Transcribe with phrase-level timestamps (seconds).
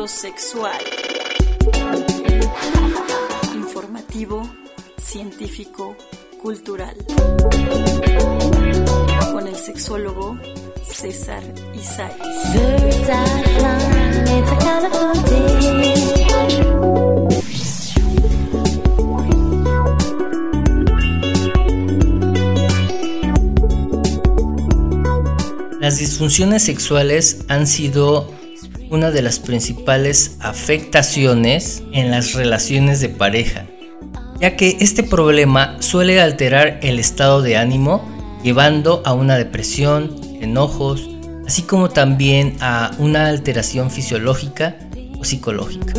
[0.00, 0.80] Filosexual.
[3.54, 4.50] Informativo,
[4.96, 5.94] científico,
[6.40, 6.96] cultural.
[9.30, 10.38] Con el sexólogo
[10.82, 11.42] César
[11.74, 12.16] Isaac.
[25.78, 28.39] Las disfunciones sexuales han sido
[28.90, 33.66] una de las principales afectaciones en las relaciones de pareja,
[34.40, 38.04] ya que este problema suele alterar el estado de ánimo,
[38.42, 41.08] llevando a una depresión, enojos,
[41.46, 44.76] así como también a una alteración fisiológica
[45.18, 45.92] o psicológica.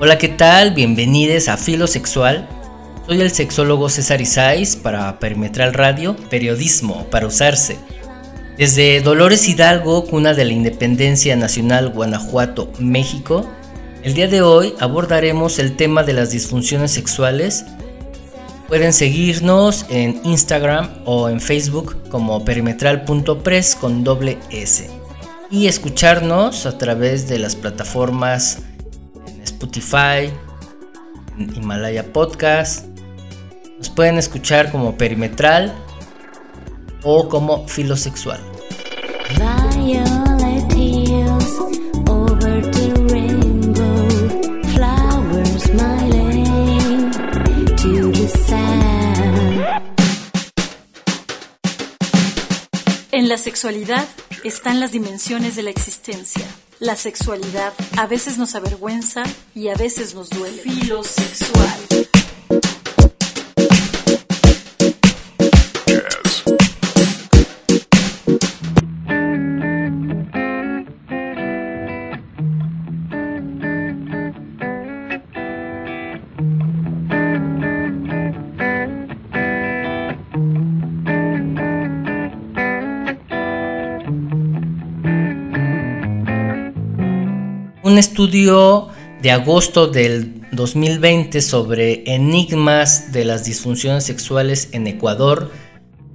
[0.00, 0.72] Hola, ¿qué tal?
[0.72, 2.59] Bienvenidos a Filosexual.
[3.10, 7.76] Soy el sexólogo César Isais para Perimetral Radio, periodismo para usarse.
[8.56, 13.50] Desde Dolores Hidalgo, cuna de la Independencia Nacional Guanajuato, México,
[14.04, 17.64] el día de hoy abordaremos el tema de las disfunciones sexuales.
[18.68, 24.88] Pueden seguirnos en Instagram o en Facebook como perimetral.press con doble S
[25.50, 28.58] y escucharnos a través de las plataformas
[29.42, 30.30] Spotify,
[31.36, 32.89] en Himalaya Podcast.
[33.80, 35.74] Nos pueden escuchar como perimetral
[37.02, 38.38] o como filosexual.
[53.12, 54.06] En la sexualidad
[54.44, 56.44] están las dimensiones de la existencia.
[56.80, 59.22] La sexualidad a veces nos avergüenza
[59.54, 60.60] y a veces nos duele.
[60.60, 61.89] Filosexual.
[87.90, 88.86] Un estudio
[89.20, 95.50] de agosto del 2020 sobre enigmas de las disfunciones sexuales en Ecuador,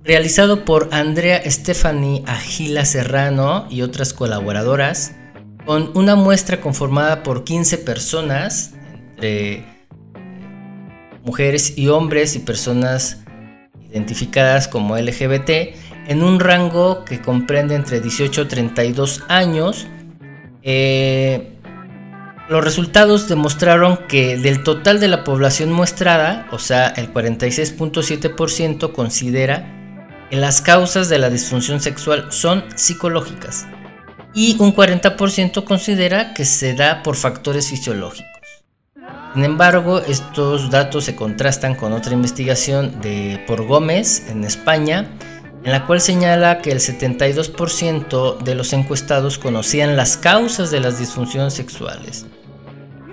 [0.02, 5.18] realizado por Andrea Stephanie Agila Serrano y otras colaboradoras,
[5.66, 8.74] con una muestra conformada por 15 personas,
[9.10, 9.66] entre
[11.26, 13.18] mujeres y hombres y personas
[13.90, 15.76] identificadas como LGBT,
[16.08, 19.88] en un rango que comprende entre 18 y 32 años.
[20.64, 21.52] Eh,
[22.48, 30.28] los resultados demostraron que del total de la población muestrada, o sea, el 46.7% considera
[30.30, 33.66] que las causas de la disfunción sexual son psicológicas
[34.36, 38.30] y un 40% considera que se da por factores fisiológicos.
[39.34, 45.10] Sin embargo, estos datos se contrastan con otra investigación de por Gómez en España,
[45.66, 51.00] en la cual señala que el 72% de los encuestados conocían las causas de las
[51.00, 52.28] disfunciones sexuales.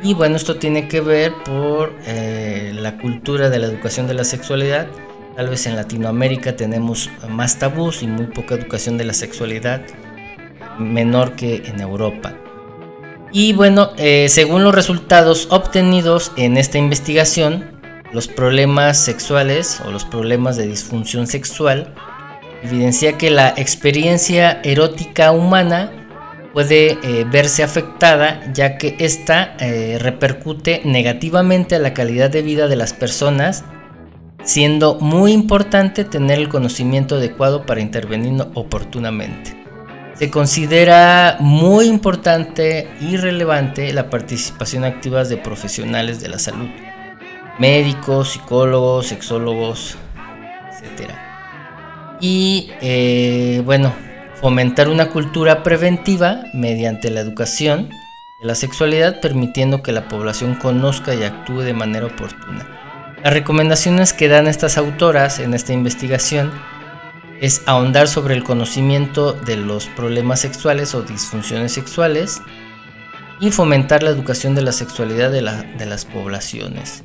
[0.03, 4.25] Y bueno, esto tiene que ver por eh, la cultura de la educación de la
[4.25, 4.87] sexualidad.
[5.35, 9.81] Tal vez en Latinoamérica tenemos más tabús y muy poca educación de la sexualidad,
[10.79, 12.35] menor que en Europa.
[13.33, 17.65] Y bueno, eh, según los resultados obtenidos en esta investigación,
[18.13, 21.95] los problemas sexuales o los problemas de disfunción sexual
[22.63, 25.91] evidencia que la experiencia erótica humana
[26.53, 32.69] puede eh, verse afectada ya que esta eh, repercute negativamente a la calidad de vida
[32.69, 33.65] de las personas,
[34.45, 39.57] siendo muy importante tener el conocimiento adecuado para intervenir oportunamente.
[40.15, 46.69] Se considera muy importante y relevante la participación activa de profesionales de la salud,
[47.59, 49.97] médicos, psicólogos, sexólogos,
[50.83, 51.32] etc.
[52.23, 53.93] Y eh, bueno,
[54.41, 57.91] fomentar una cultura preventiva mediante la educación
[58.41, 62.65] de la sexualidad, permitiendo que la población conozca y actúe de manera oportuna.
[63.25, 66.53] Las recomendaciones que dan estas autoras en esta investigación
[67.41, 72.41] es ahondar sobre el conocimiento de los problemas sexuales o disfunciones sexuales
[73.41, 75.43] y fomentar la educación de la sexualidad de,
[75.77, 77.03] de las poblaciones.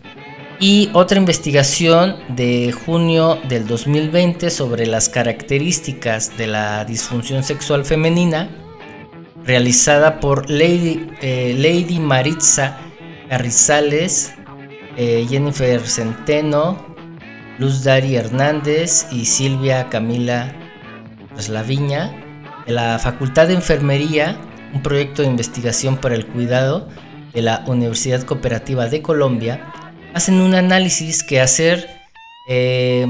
[0.59, 8.49] Y otra investigación de junio del 2020 sobre las características de la disfunción sexual femenina,
[9.45, 12.79] realizada por Lady, eh, Lady Maritza
[13.29, 14.33] Carrizales,
[14.97, 16.87] eh, Jennifer Centeno
[17.59, 20.53] Luz Dari Hernández y Silvia Camila
[21.37, 22.11] Slaviña
[22.67, 24.39] de la Facultad de Enfermería,
[24.73, 26.87] un proyecto de investigación para el cuidado
[27.33, 29.73] de la Universidad Cooperativa de Colombia,
[30.17, 31.87] hacen un análisis que hacer,
[32.49, 33.05] eh,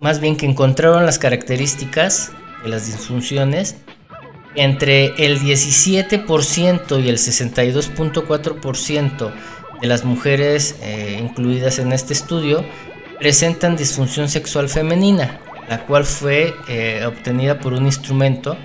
[0.00, 2.32] más bien que encontraron las características
[2.64, 3.76] de las disfunciones
[4.56, 9.32] entre el 17% y el 62.4%
[9.80, 12.64] de las mujeres eh, incluidas en este estudio
[13.20, 18.58] presentan disfunción sexual femenina, la cual fue eh, obtenida por un instrumento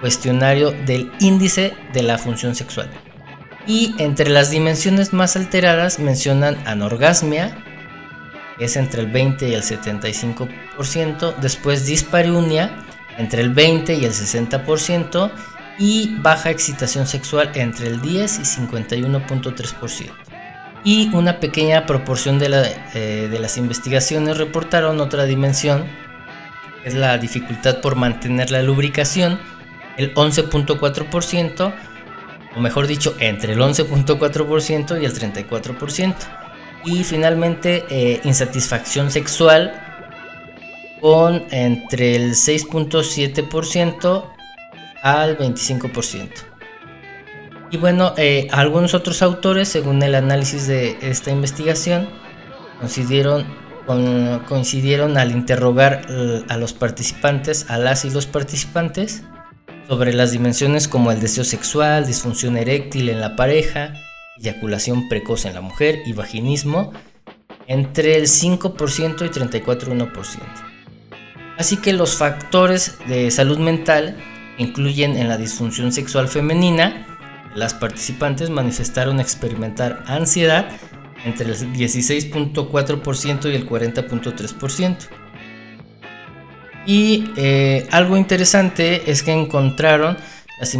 [0.00, 2.90] cuestionario del índice de la función sexual.
[3.66, 7.56] Y entre las dimensiones más alteradas mencionan anorgasmia,
[8.58, 12.84] que es entre el 20 y el 75%, después dispareunia,
[13.16, 15.30] entre el 20 y el 60%,
[15.78, 20.24] y baja excitación sexual entre el 10 y 51.3%
[20.84, 25.86] y una pequeña proporción eh, de, las investigaciones reportaron otra dimensión,
[26.84, 29.40] es la dificultad por mantener la lubricación,
[29.96, 31.74] el 11.4%,
[32.56, 36.14] o mejor dicho, entre el 11.4% y el 34%.
[36.84, 39.80] Y finalmente, eh, insatisfacción sexual
[41.00, 44.24] con entre el 6.7%
[45.02, 46.30] al 25%.
[47.70, 52.08] Y bueno, eh, algunos otros autores, según el análisis de esta investigación,
[52.78, 53.44] coincidieron,
[54.46, 56.02] coincidieron al interrogar
[56.48, 59.24] a los participantes, a las y los participantes,
[59.88, 63.94] sobre las dimensiones como el deseo sexual, disfunción eréctil en la pareja,
[64.38, 66.92] eyaculación precoz en la mujer y vaginismo,
[67.66, 70.40] entre el 5% y 34,1%.
[71.58, 74.16] Así que los factores de salud mental
[74.58, 77.06] incluyen en la disfunción sexual femenina
[77.54, 80.68] las participantes manifestaron experimentar ansiedad
[81.24, 85.23] entre el 16.4% y el 40.3%.
[86.86, 90.16] Y eh, algo interesante es que encontraron
[90.58, 90.76] las,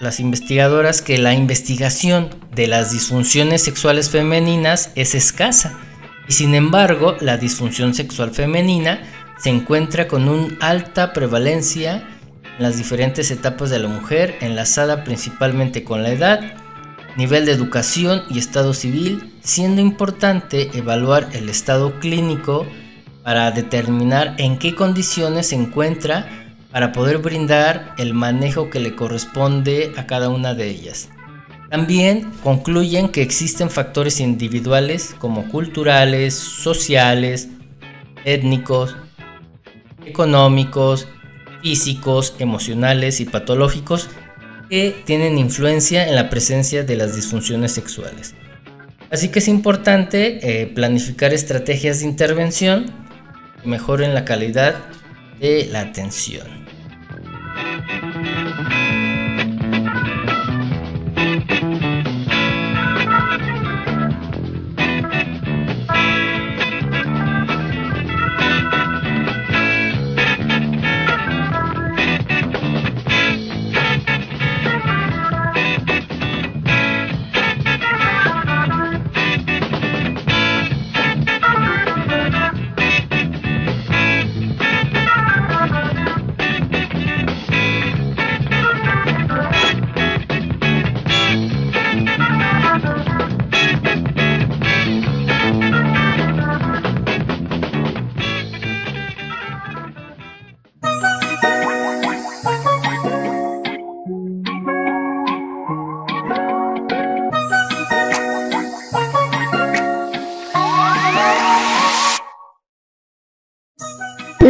[0.00, 5.78] las, investigadoras que la investigación de las disfunciones sexuales femeninas es escasa.
[6.28, 9.00] Y sin embargo la disfunción sexual femenina
[9.38, 12.04] se encuentra con una alta prevalencia
[12.58, 16.40] en las diferentes etapas de la mujer, enlazada principalmente con la edad,
[17.16, 22.66] nivel de educación y estado civil, siendo importante evaluar el estado clínico
[23.22, 26.28] para determinar en qué condiciones se encuentra
[26.72, 31.10] para poder brindar el manejo que le corresponde a cada una de ellas.
[31.70, 37.48] También concluyen que existen factores individuales como culturales, sociales,
[38.24, 38.96] étnicos,
[40.04, 41.08] económicos,
[41.62, 44.08] físicos, emocionales y patológicos
[44.68, 48.34] que tienen influencia en la presencia de las disfunciones sexuales.
[49.10, 53.01] Así que es importante eh, planificar estrategias de intervención
[53.64, 54.74] mejoren la calidad
[55.40, 56.61] de la atención.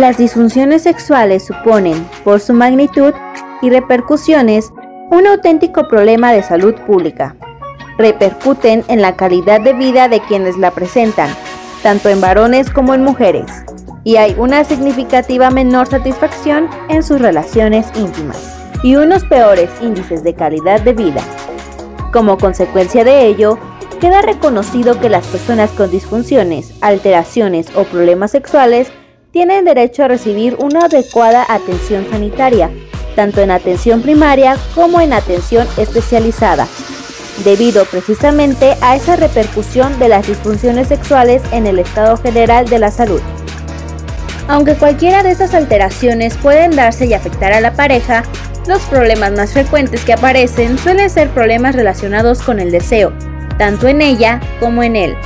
[0.03, 3.15] Las disfunciones sexuales suponen, por su magnitud
[3.63, 4.73] y repercusiones,
[5.13, 7.37] un auténtico problema de salud pública.
[7.99, 11.29] Repercuten en la calidad de vida de quienes la presentan,
[11.85, 13.47] tanto en varones como en mujeres,
[14.03, 20.35] y hay una significativa menor satisfacción en sus relaciones íntimas y unos peores índices de
[20.35, 21.23] calidad de vida.
[22.13, 23.57] Como consecuencia de ello,
[24.01, 28.91] queda reconocido que las personas con disfunciones, alteraciones o problemas sexuales
[29.33, 32.71] tienen derecho a recibir una adecuada atención sanitaria,
[33.17, 36.69] tanto en atención primaria como en atención especializada,
[37.43, 42.91] debido precisamente a esa repercusión de las disfunciones sexuales en el estado general de la
[42.91, 43.23] salud.
[44.49, 48.25] Aunque cualquiera de estas alteraciones pueden darse y afectar a la pareja,
[48.67, 53.13] los problemas más frecuentes que aparecen suelen ser problemas relacionados con el deseo,
[53.57, 55.17] tanto en ella como en él.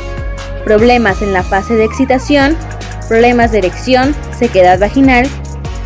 [0.65, 2.57] problemas en la fase de excitación,
[3.09, 5.27] problemas de erección, sequedad vaginal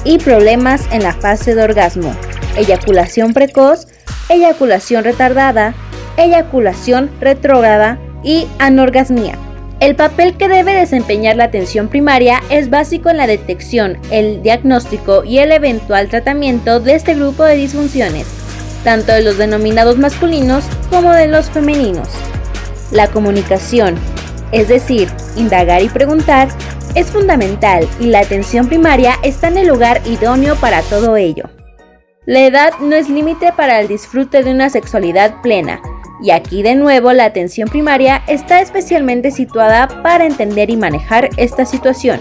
[0.04, 2.14] y problemas en la fase de orgasmo,
[2.56, 3.86] eyaculación precoz,
[4.28, 5.74] eyaculación retardada,
[6.16, 9.38] eyaculación retrógrada y anorgasmía.
[9.80, 15.24] El papel que debe desempeñar la atención primaria es básico en la detección, el diagnóstico
[15.24, 18.26] y el eventual tratamiento de este grupo de disfunciones,
[18.84, 22.08] tanto de los denominados masculinos como de los femeninos.
[22.92, 23.94] La comunicación,
[24.52, 26.48] es decir, indagar y preguntar,
[26.94, 31.44] es fundamental y la atención primaria está en el lugar idóneo para todo ello.
[32.26, 35.80] La edad no es límite para el disfrute de una sexualidad plena,
[36.23, 41.64] y aquí de nuevo la atención primaria está especialmente situada para entender y manejar esta
[41.64, 42.20] situación,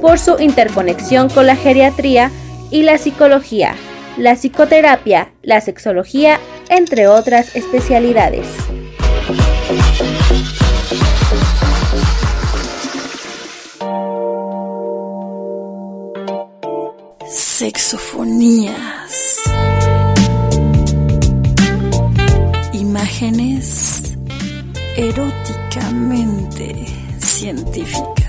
[0.00, 2.30] por su interconexión con la geriatría
[2.70, 3.74] y la psicología,
[4.16, 8.46] la psicoterapia, la sexología, entre otras especialidades.
[17.56, 19.38] Sexofonías.
[22.72, 24.16] Imágenes
[24.96, 26.74] eróticamente
[27.20, 28.23] científicas.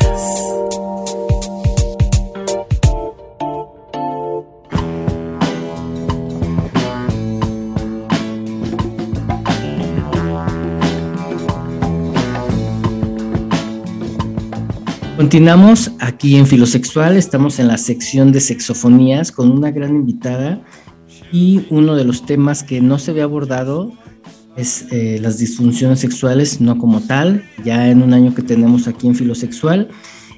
[15.17, 20.61] Continuamos aquí en Filosexual, estamos en la sección de sexofonías con una gran invitada
[21.31, 23.93] y uno de los temas que no se había abordado
[24.57, 29.07] es eh, las disfunciones sexuales, no como tal, ya en un año que tenemos aquí
[29.07, 29.87] en Filosexual.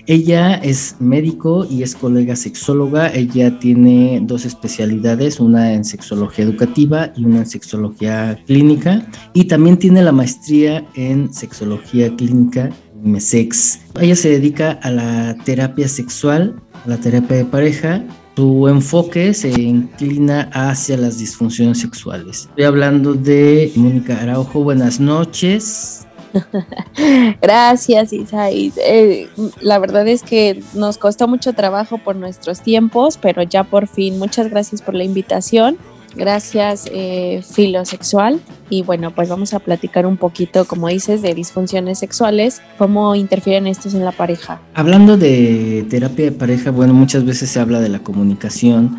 [0.05, 3.13] Ella es médico y es colega sexóloga.
[3.13, 9.05] Ella tiene dos especialidades, una en sexología educativa y una en sexología clínica.
[9.33, 12.69] Y también tiene la maestría en sexología clínica
[13.01, 13.79] MESEX.
[13.99, 18.03] Ella se dedica a la terapia sexual, a la terapia de pareja.
[18.35, 22.47] Su enfoque se inclina hacia las disfunciones sexuales.
[22.49, 24.63] Estoy hablando de Mónica Araujo.
[24.63, 26.05] Buenas noches.
[27.41, 28.75] Gracias, Isaís.
[28.77, 29.27] Eh,
[29.61, 34.19] la verdad es que nos costó mucho trabajo por nuestros tiempos, pero ya por fin,
[34.19, 35.77] muchas gracias por la invitación
[36.15, 38.39] Gracias, eh, filosexual.
[38.69, 43.67] Y bueno, pues vamos a platicar un poquito, como dices, de disfunciones sexuales, cómo interfieren
[43.67, 44.59] estos en la pareja.
[44.73, 48.97] Hablando de terapia de pareja, bueno, muchas veces se habla de la comunicación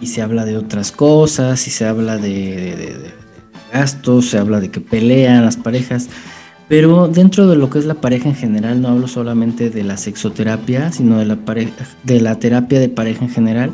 [0.00, 3.12] y se habla de otras cosas y se habla de,
[3.72, 6.08] gastos, se habla de que pelean las parejas.
[6.68, 9.96] Pero dentro de lo que es la pareja en general, no hablo solamente de la
[9.96, 11.38] sexoterapia, sino de la,
[12.04, 13.72] de la terapia de pareja en general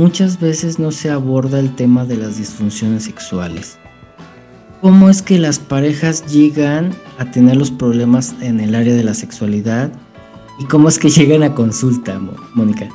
[0.00, 3.76] muchas veces no se aborda el tema de las disfunciones sexuales.
[4.80, 9.12] ¿Cómo es que las parejas llegan a tener los problemas en el área de la
[9.12, 9.90] sexualidad?
[10.58, 12.18] ¿Y cómo es que llegan a consulta,
[12.54, 12.88] Mónica?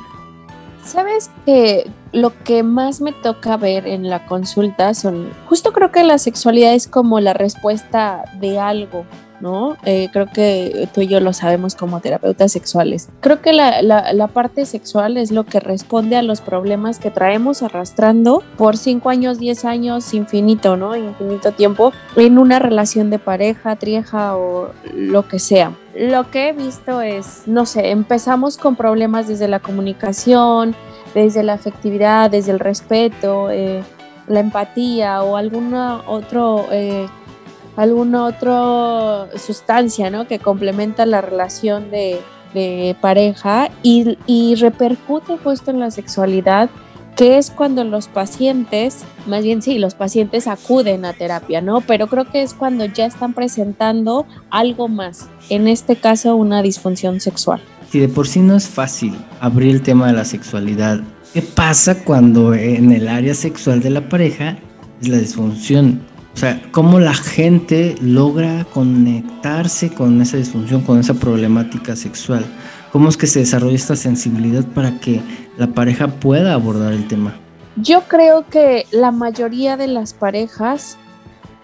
[0.84, 6.02] Sabes que lo que más me toca ver en la consulta son, justo creo que
[6.02, 9.06] la sexualidad es como la respuesta de algo,
[9.40, 9.76] ¿no?
[9.84, 13.08] Eh, creo que tú y yo lo sabemos como terapeutas sexuales.
[13.20, 17.62] Creo que la, la, parte sexual es lo que responde a los problemas que traemos
[17.62, 20.96] arrastrando por 5 años, 10 años, infinito, ¿no?
[20.96, 25.72] Infinito tiempo en una relación de pareja, trieja o lo que sea.
[25.94, 30.74] Lo que he visto es, no sé, empezamos con problemas desde la comunicación,
[31.14, 33.82] desde la afectividad, desde el respeto, eh,
[34.28, 37.06] la empatía o alguna otro eh,
[37.76, 40.26] alguna otra sustancia ¿no?
[40.26, 42.20] que complementa la relación de,
[43.02, 46.70] pareja y, y, repercute justo en la sexualidad,
[47.14, 51.82] que es cuando los pacientes, más bien sí, los pacientes acuden a terapia, ¿no?
[51.82, 57.20] Pero creo que es cuando ya están presentando algo más, en este caso una disfunción
[57.20, 57.60] sexual.
[57.90, 61.00] Si de por sí no es fácil abrir el tema de la sexualidad,
[61.34, 64.56] ¿qué pasa cuando en el área sexual de la pareja
[65.02, 66.15] es la disfunción?
[66.36, 72.44] O sea, cómo la gente logra conectarse con esa disfunción, con esa problemática sexual.
[72.92, 75.22] ¿Cómo es que se desarrolla esta sensibilidad para que
[75.56, 77.34] la pareja pueda abordar el tema?
[77.76, 80.98] Yo creo que la mayoría de las parejas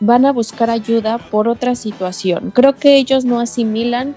[0.00, 2.50] van a buscar ayuda por otra situación.
[2.50, 4.16] Creo que ellos no asimilan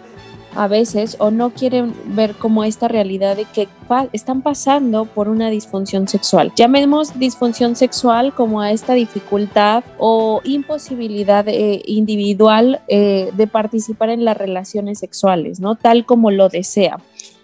[0.56, 3.68] a veces o no quieren ver como esta realidad de que
[4.14, 6.52] están pasando por una disfunción sexual.
[6.56, 14.26] Llamemos disfunción sexual como a esta dificultad o imposibilidad eh, individual eh, de participar en
[14.26, 15.76] las relaciones sexuales, ¿no?
[15.76, 17.00] Tal como lo desea.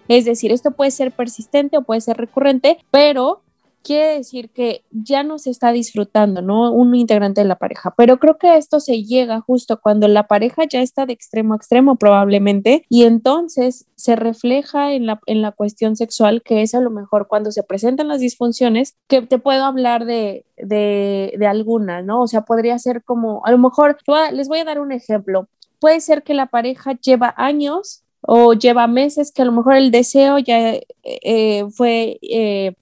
[0.08, 3.42] Es decir, esto puede ser persistente o puede ser recurrente, pero
[3.84, 6.72] quiere decir que ya no se está disfrutando, ¿no?
[6.72, 10.64] Un integrante de la pareja, pero creo que esto se llega justo cuando la pareja
[10.70, 15.52] ya está de extremo a extremo probablemente y entonces se refleja en la, en la
[15.52, 19.66] cuestión sexual que es a lo mejor cuando se presentan las disfunciones, que te puedo
[19.66, 22.22] hablar de, de, de alguna, ¿no?
[22.22, 23.98] O sea, podría ser como, a lo mejor,
[24.34, 25.48] les voy a dar un ejemplo.
[25.80, 29.92] Puede ser que la pareja lleva años o lleva meses que a lo mejor el
[29.92, 32.76] deseo ya eh, fue eh,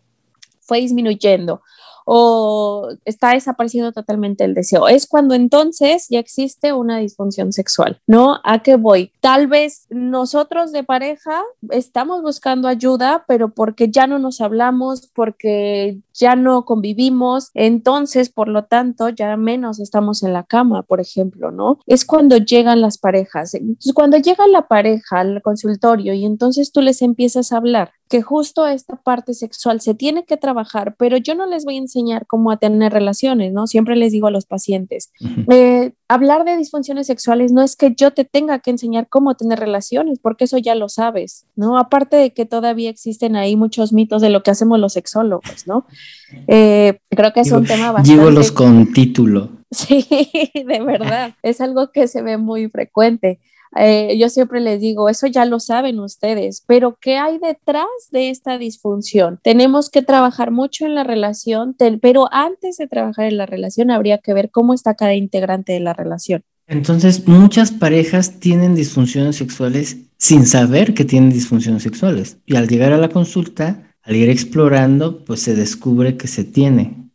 [0.70, 1.62] fue disminuyendo
[2.12, 4.88] o está desapareciendo totalmente el deseo.
[4.88, 8.40] Es cuando entonces ya existe una disfunción sexual, ¿no?
[8.44, 9.12] ¿A qué voy?
[9.20, 16.00] Tal vez nosotros de pareja estamos buscando ayuda, pero porque ya no nos hablamos, porque
[16.12, 21.52] ya no convivimos, entonces, por lo tanto, ya menos estamos en la cama, por ejemplo,
[21.52, 21.78] ¿no?
[21.86, 23.54] Es cuando llegan las parejas.
[23.54, 28.24] Entonces, cuando llega la pareja al consultorio y entonces tú les empiezas a hablar que
[28.24, 32.26] justo esta parte sexual se tiene que trabajar, pero yo no les voy a enseñar
[32.26, 33.68] cómo a tener relaciones, ¿no?
[33.68, 35.12] Siempre les digo a los pacientes,
[35.52, 39.60] eh, hablar de disfunciones sexuales no es que yo te tenga que enseñar cómo tener
[39.60, 41.78] relaciones, porque eso ya lo sabes, ¿no?
[41.78, 45.86] Aparte de que todavía existen ahí muchos mitos de lo que hacemos los sexólogos, ¿no?
[46.48, 48.32] Eh, creo que es un tema bastante...
[48.32, 49.50] los con título.
[49.72, 50.04] Sí,
[50.56, 53.40] de verdad, es algo que se ve muy frecuente.
[53.76, 58.30] Eh, yo siempre les digo, eso ya lo saben ustedes, pero ¿qué hay detrás de
[58.30, 59.40] esta disfunción?
[59.44, 64.18] Tenemos que trabajar mucho en la relación, pero antes de trabajar en la relación habría
[64.18, 66.44] que ver cómo está cada integrante de la relación.
[66.68, 72.38] Entonces, muchas parejas tienen disfunciones sexuales sin saber que tienen disfunciones sexuales.
[72.46, 77.10] Y al llegar a la consulta, al ir explorando, pues se descubre que se tiene.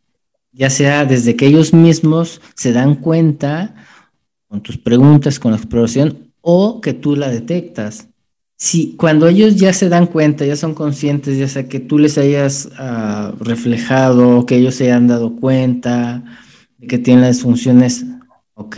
[0.51, 3.75] Ya sea desde que ellos mismos se dan cuenta
[4.47, 8.07] con tus preguntas, con la exploración, o que tú la detectas.
[8.55, 12.19] Si cuando ellos ya se dan cuenta, ya son conscientes, ya sea que tú les
[12.19, 16.23] hayas uh, reflejado, que ellos se hayan dado cuenta
[16.77, 18.05] de que tienen las funciones,
[18.53, 18.77] ok,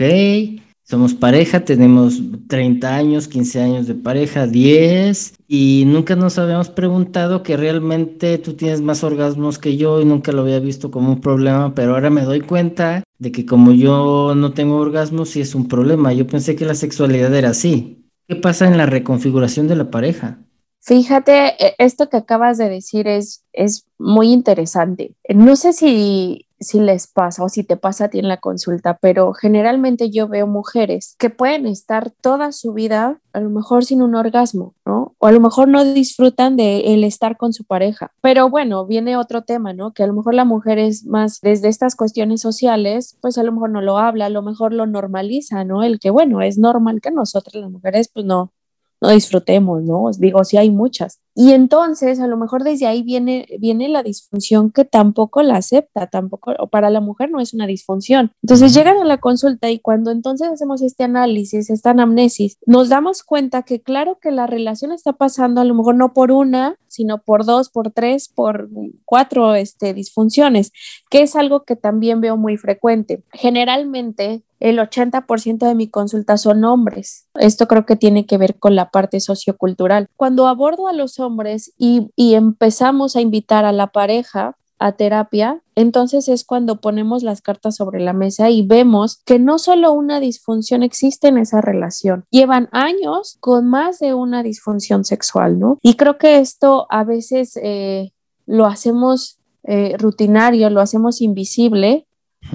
[0.88, 7.42] somos pareja, tenemos 30 años, 15 años de pareja, 10, y nunca nos habíamos preguntado
[7.42, 11.20] que realmente tú tienes más orgasmos que yo y nunca lo había visto como un
[11.20, 15.54] problema, pero ahora me doy cuenta de que como yo no tengo orgasmos sí es
[15.54, 16.14] un problema.
[16.14, 18.06] Yo pensé que la sexualidad era así.
[18.26, 20.38] ¿Qué pasa en la reconfiguración de la pareja?
[20.80, 25.14] Fíjate, e, esto que acabas de decir es, es muy interesante.
[25.28, 28.98] No sé si si les pasa o si te pasa a ti en la consulta,
[29.00, 34.02] pero generalmente yo veo mujeres que pueden estar toda su vida a lo mejor sin
[34.02, 35.14] un orgasmo, ¿no?
[35.18, 38.10] O a lo mejor no disfrutan de el estar con su pareja.
[38.20, 39.92] Pero bueno, viene otro tema, ¿no?
[39.92, 43.52] Que a lo mejor la mujer es más desde estas cuestiones sociales, pues a lo
[43.52, 45.82] mejor no lo habla, a lo mejor lo normaliza, ¿no?
[45.84, 48.52] El que bueno, es normal que nosotras las mujeres pues no
[49.00, 50.10] no disfrutemos, ¿no?
[50.18, 51.20] Digo, sí hay muchas.
[51.40, 56.08] Y entonces, a lo mejor desde ahí viene, viene la disfunción que tampoco la acepta,
[56.08, 58.32] tampoco, o para la mujer no es una disfunción.
[58.42, 63.22] Entonces llegan a la consulta y cuando entonces hacemos este análisis, esta anamnesis, nos damos
[63.22, 67.18] cuenta que claro que la relación está pasando a lo mejor no por una, sino
[67.18, 68.68] por dos, por tres, por
[69.04, 70.72] cuatro este, disfunciones,
[71.08, 73.22] que es algo que también veo muy frecuente.
[73.32, 77.28] Generalmente el 80% de mi consulta son hombres.
[77.34, 80.08] Esto creo que tiene que ver con la parte sociocultural.
[80.16, 85.62] Cuando abordo a los hombres y, y empezamos a invitar a la pareja a terapia,
[85.74, 90.20] entonces es cuando ponemos las cartas sobre la mesa y vemos que no solo una
[90.20, 95.78] disfunción existe en esa relación, llevan años con más de una disfunción sexual, ¿no?
[95.82, 98.12] Y creo que esto a veces eh,
[98.46, 102.07] lo hacemos eh, rutinario, lo hacemos invisible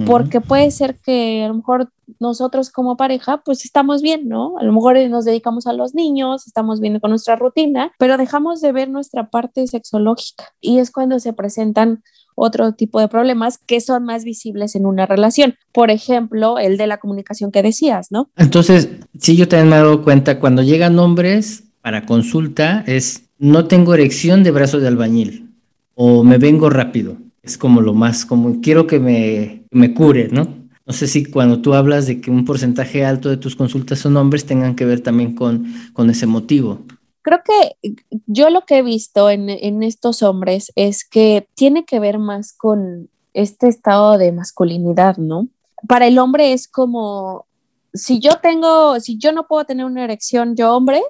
[0.06, 4.58] porque puede ser que a lo mejor nosotros como pareja pues estamos bien, ¿no?
[4.58, 8.60] A lo mejor nos dedicamos a los niños, estamos bien con nuestra rutina, pero dejamos
[8.60, 12.02] de ver nuestra parte sexológica y es cuando se presentan
[12.36, 15.54] otro tipo de problemas que son más visibles en una relación.
[15.72, 18.30] Por ejemplo, el de la comunicación que decías, ¿no?
[18.36, 23.66] Entonces, sí, yo también me he dado cuenta, cuando llegan hombres para consulta es, no
[23.66, 25.50] tengo erección de brazo de albañil
[25.94, 28.60] o me vengo rápido es como lo más común.
[28.60, 30.48] Quiero que me, me cure, ¿no?
[30.86, 34.16] No sé si cuando tú hablas de que un porcentaje alto de tus consultas son
[34.16, 36.80] hombres tengan que ver también con, con ese motivo.
[37.22, 37.92] Creo que
[38.26, 42.52] yo lo que he visto en, en estos hombres es que tiene que ver más
[42.52, 45.48] con este estado de masculinidad, ¿no?
[45.88, 47.46] Para el hombre es como,
[47.94, 51.02] si yo tengo, si yo no puedo tener una erección, yo hombre,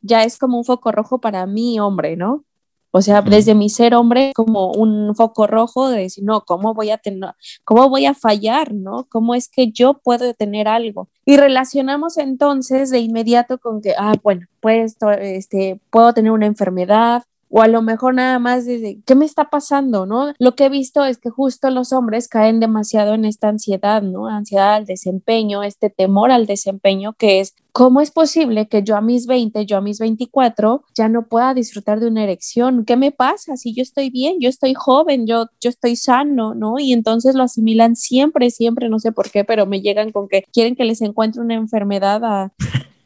[0.00, 2.44] ya es como un foco rojo para mí, hombre, ¿no?
[2.92, 6.90] O sea, desde mi ser hombre como un foco rojo de decir, no, ¿cómo voy
[6.90, 9.06] a tener, cómo voy a fallar, no?
[9.08, 11.08] ¿Cómo es que yo puedo tener algo?
[11.24, 17.22] Y relacionamos entonces de inmediato con que, ah, bueno, pues este, puedo tener una enfermedad,
[17.50, 20.06] o a lo mejor nada más desde, ¿qué me está pasando?
[20.06, 20.32] ¿No?
[20.38, 24.28] Lo que he visto es que justo los hombres caen demasiado en esta ansiedad, ¿no?
[24.28, 29.00] Ansiedad al desempeño, este temor al desempeño que es, ¿cómo es posible que yo a
[29.00, 32.84] mis 20, yo a mis 24 ya no pueda disfrutar de una erección?
[32.84, 33.56] ¿Qué me pasa?
[33.56, 36.78] Si yo estoy bien, yo estoy joven, yo, yo estoy sano, ¿no?
[36.78, 40.44] Y entonces lo asimilan siempre, siempre, no sé por qué, pero me llegan con que
[40.52, 42.52] quieren que les encuentre una enfermedad a...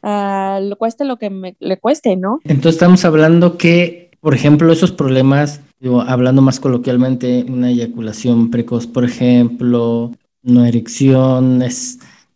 [0.03, 2.39] a lo cueste lo que le cueste, ¿no?
[2.43, 5.61] Entonces estamos hablando que por ejemplo, esos problemas,
[6.07, 11.63] hablando más coloquialmente, una eyaculación precoz, por ejemplo, una erección,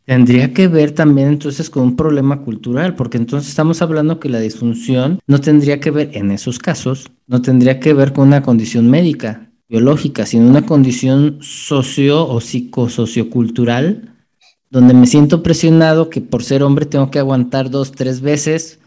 [0.06, 4.39] tendría que ver también entonces con un problema cultural, porque entonces estamos hablando que la
[4.39, 8.88] disfunción no tendría que ver, en esos casos, no tendría que ver con una condición
[8.88, 14.13] médica, biológica, sino una condición socio o psicosociocultural,
[14.69, 18.79] donde me siento presionado que por ser hombre tengo que aguantar dos, tres veces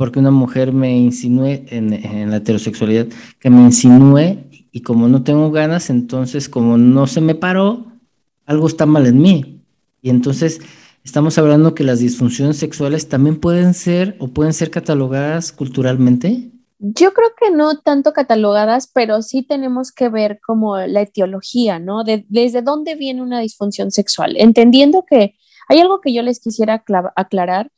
[0.00, 3.08] porque una mujer me insinúe en, la heterosexualidad,
[3.38, 4.38] que me insinúe
[4.72, 7.84] y como no tengo ganas, entonces como no se me paró,
[8.46, 9.62] algo está mal en mí.
[10.00, 10.62] Y entonces
[11.04, 16.50] estamos hablando que las disfunciones sexuales también pueden ser o pueden ser catalogadas culturalmente.
[16.78, 22.04] Yo creo que no tanto catalogadas, pero sí tenemos que ver como la etiología, ¿no?
[22.04, 24.36] desde dónde viene una disfunción sexual.
[24.38, 25.34] Entendiendo que
[25.68, 26.82] hay algo que yo les quisiera
[27.16, 27.70] aclarar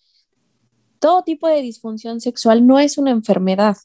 [1.03, 3.77] todo tipo de disfunción sexual no es una enfermedad,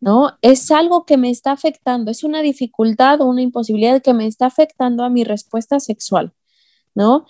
[0.00, 0.36] ¿no?
[0.42, 4.46] Es algo que me está afectando, es una dificultad o una imposibilidad que me está
[4.46, 6.32] afectando a mi respuesta sexual,
[6.92, 7.26] ¿no?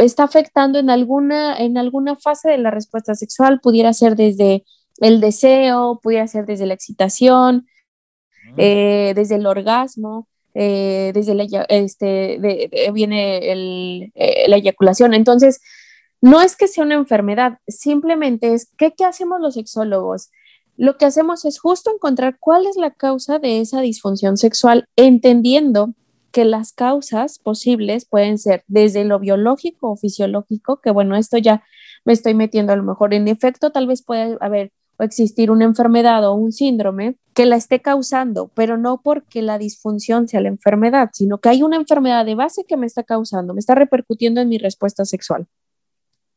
[0.00, 4.64] Está afectando en alguna, en alguna fase de la respuesta sexual, pudiera ser desde
[4.98, 7.68] el deseo, pudiera ser desde la excitación,
[8.56, 12.40] eh, desde el orgasmo, eh, desde la, este,
[12.92, 15.14] viene el, eh, la eyaculación.
[15.14, 15.60] Entonces,
[16.24, 20.30] no es que sea una enfermedad, simplemente es que, ¿qué hacemos los sexólogos?
[20.78, 25.92] Lo que hacemos es justo encontrar cuál es la causa de esa disfunción sexual, entendiendo
[26.32, 31.62] que las causas posibles pueden ser desde lo biológico o fisiológico, que bueno, esto ya
[32.06, 35.66] me estoy metiendo a lo mejor en efecto, tal vez puede haber o existir una
[35.66, 40.48] enfermedad o un síndrome que la esté causando, pero no porque la disfunción sea la
[40.48, 44.40] enfermedad, sino que hay una enfermedad de base que me está causando, me está repercutiendo
[44.40, 45.48] en mi respuesta sexual.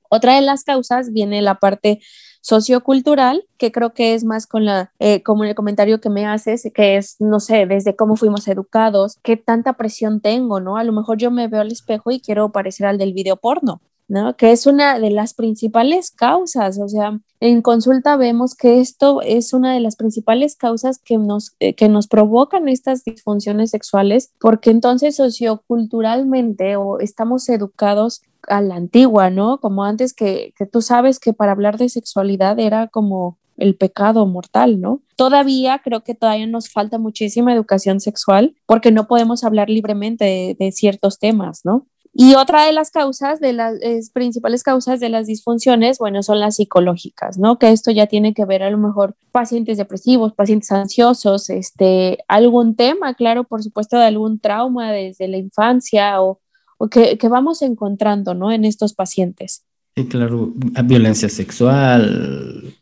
[0.10, 2.00] Otra de las causas viene la parte
[2.48, 6.70] sociocultural, que creo que es más con la, eh, como el comentario que me haces,
[6.74, 10.78] que es, no sé, desde cómo fuimos educados, qué tanta presión tengo, ¿no?
[10.78, 13.82] A lo mejor yo me veo al espejo y quiero parecer al del video porno,
[14.08, 14.38] ¿no?
[14.38, 19.52] Que es una de las principales causas, o sea, en consulta vemos que esto es
[19.52, 24.72] una de las principales causas que nos, eh, que nos provocan estas disfunciones sexuales, porque
[24.72, 29.60] entonces socioculturalmente o estamos educados a la antigua, ¿no?
[29.60, 34.26] Como antes que, que tú sabes que para hablar de sexualidad era como el pecado
[34.26, 35.02] mortal, ¿no?
[35.16, 40.72] Todavía creo que todavía nos falta muchísima educación sexual porque no podemos hablar libremente de,
[40.72, 41.88] ciertos temas, ¿no?
[42.20, 43.76] Y otra de las causas, de las
[44.12, 47.60] principales causas de las disfunciones, bueno, son las psicológicas, ¿no?
[47.60, 52.76] Que esto ya tiene que ver a lo mejor pacientes depresivos, pacientes ansiosos, este, algún
[52.76, 56.40] tema, claro, por supuesto, de algún trauma desde la infancia o,
[56.78, 58.52] o que, vamos encontrando ¿no?
[58.52, 59.64] en estos pacientes.
[59.96, 60.54] Sí, claro,
[60.86, 62.76] violencia sexual,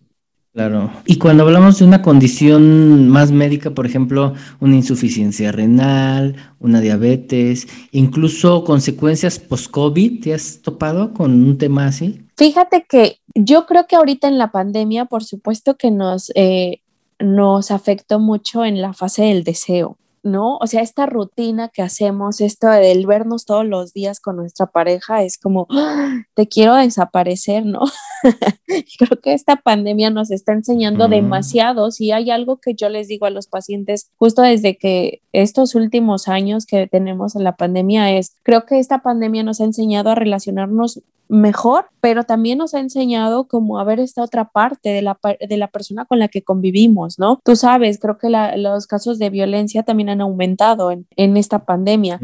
[0.52, 0.92] claro.
[1.06, 7.68] Y cuando hablamos de una condición más médica, por ejemplo, una insuficiencia renal, una diabetes,
[7.92, 12.22] incluso consecuencias post-COVID, ¿te has topado con un tema así?
[12.36, 16.82] Fíjate que yo creo que ahorita en la pandemia, por supuesto que nos, eh,
[17.18, 19.98] nos afectó mucho en la fase del deseo.
[20.26, 20.58] ¿No?
[20.58, 25.24] O sea, esta rutina que hacemos, esto del vernos todos los días con nuestra pareja,
[25.24, 26.24] es como, ¡ah!
[26.34, 27.82] te quiero desaparecer, ¿no?
[28.98, 31.92] Creo que esta pandemia nos está enseñando demasiado.
[31.92, 36.28] Si hay algo que yo les digo a los pacientes, justo desde que estos últimos
[36.28, 40.16] años que tenemos en la pandemia, es, creo que esta pandemia nos ha enseñado a
[40.16, 45.18] relacionarnos mejor, pero también nos ha enseñado como a ver esta otra parte de la,
[45.48, 47.40] de la persona con la que convivimos, ¿no?
[47.44, 52.20] Tú sabes, creo que los casos de violencia también han aumentado en, esta pandemia.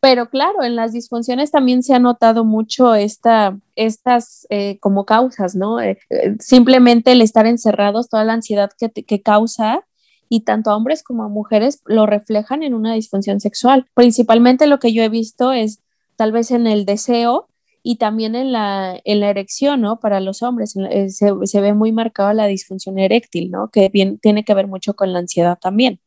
[0.00, 5.56] Pero claro, en las disfunciones también se ha notado mucho esta, estas eh, como causas,
[5.56, 5.80] ¿no?
[5.80, 9.84] Eh, eh, simplemente el estar encerrados, toda la ansiedad que, que causa
[10.28, 13.86] y tanto a hombres como a mujeres lo reflejan en una disfunción sexual.
[13.94, 15.80] Principalmente lo que yo he visto es
[16.14, 17.48] tal vez en el deseo,
[17.82, 20.00] y también en la, en la erección, ¿no?
[20.00, 23.68] Para los hombres eh, se, se, ve muy marcada la disfunción eréctil, ¿no?
[23.68, 26.00] Que bien, tiene que ver mucho con la ansiedad también.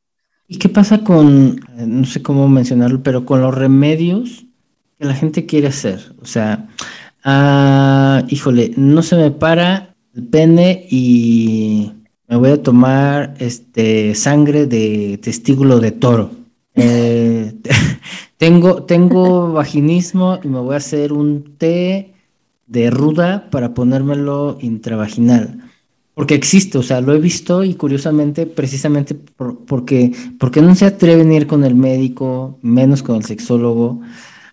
[0.47, 4.45] ¿Y qué pasa con, eh, no sé cómo mencionarlo, pero con los remedios
[4.99, 6.13] que la gente quiere hacer?
[6.21, 6.67] O sea,
[7.23, 11.93] ah, híjole, no se me para el pene y
[12.27, 16.40] me voy a tomar este sangre de testículo de toro.
[16.75, 17.53] Eh,
[18.38, 22.13] tengo, tengo vaginismo y me voy a hacer un té
[22.67, 25.69] de ruda para ponérmelo intravaginal.
[26.13, 31.31] Porque existe, o sea, lo he visto y curiosamente, precisamente porque, porque no se atreven
[31.31, 34.01] a ir con el médico, menos con el sexólogo,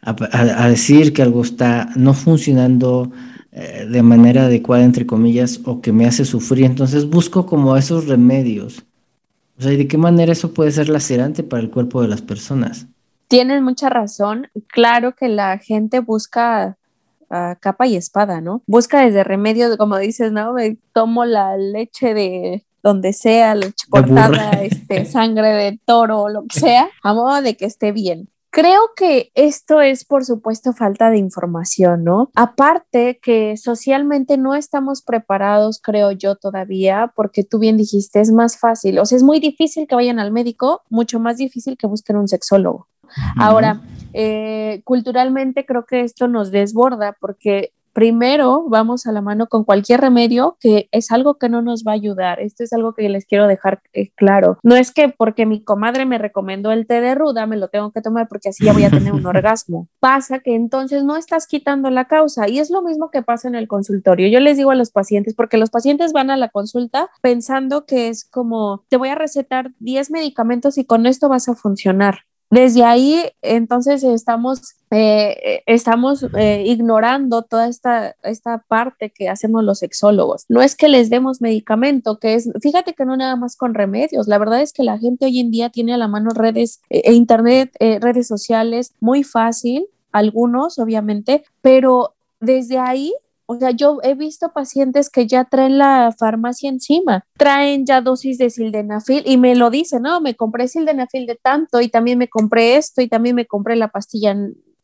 [0.02, 3.10] a, decir que algo está no funcionando
[3.52, 6.64] eh, de manera adecuada, entre comillas, o que me hace sufrir.
[6.64, 8.84] Entonces busco como esos remedios.
[9.58, 12.22] O sea, ¿y de qué manera eso puede ser lacerante para el cuerpo de las
[12.22, 12.86] personas?
[13.26, 14.48] Tienes mucha razón.
[14.68, 16.78] Claro que la gente busca
[17.28, 18.62] capa y espada, ¿no?
[18.66, 20.54] Busca desde remedios, como dices, ¿no?
[20.54, 26.60] Me tomo la leche de donde sea, leche cortada, este, sangre de toro, lo que
[26.60, 28.28] sea, a modo de que esté bien.
[28.50, 32.30] Creo que esto es, por supuesto, falta de información, ¿no?
[32.34, 38.58] Aparte que socialmente no estamos preparados, creo yo todavía, porque tú bien dijiste, es más
[38.58, 42.16] fácil, o sea, es muy difícil que vayan al médico, mucho más difícil que busquen
[42.16, 42.88] un sexólogo.
[43.36, 43.80] Ahora,
[44.12, 50.00] eh, culturalmente creo que esto nos desborda porque primero vamos a la mano con cualquier
[50.00, 52.38] remedio que es algo que no nos va a ayudar.
[52.38, 54.56] Esto es algo que les quiero dejar eh, claro.
[54.62, 57.90] No es que porque mi comadre me recomendó el té de ruda me lo tengo
[57.90, 59.88] que tomar porque así ya voy a tener un orgasmo.
[59.98, 63.56] Pasa que entonces no estás quitando la causa y es lo mismo que pasa en
[63.56, 64.28] el consultorio.
[64.28, 68.06] Yo les digo a los pacientes porque los pacientes van a la consulta pensando que
[68.06, 72.27] es como te voy a recetar 10 medicamentos y con esto vas a funcionar.
[72.50, 79.80] Desde ahí, entonces, estamos, eh, estamos eh, ignorando toda esta, esta parte que hacemos los
[79.80, 80.46] sexólogos.
[80.48, 84.28] No es que les demos medicamento, que es, fíjate que no nada más con remedios.
[84.28, 87.12] La verdad es que la gente hoy en día tiene a la mano redes, e
[87.12, 93.12] internet, redes sociales, muy fácil, algunos obviamente, pero desde ahí
[93.50, 98.36] o sea, yo he visto pacientes que ya traen la farmacia encima, traen ya dosis
[98.36, 102.28] de sildenafil y me lo dicen, no, me compré sildenafil de tanto y también me
[102.28, 104.36] compré esto y también me compré la pastilla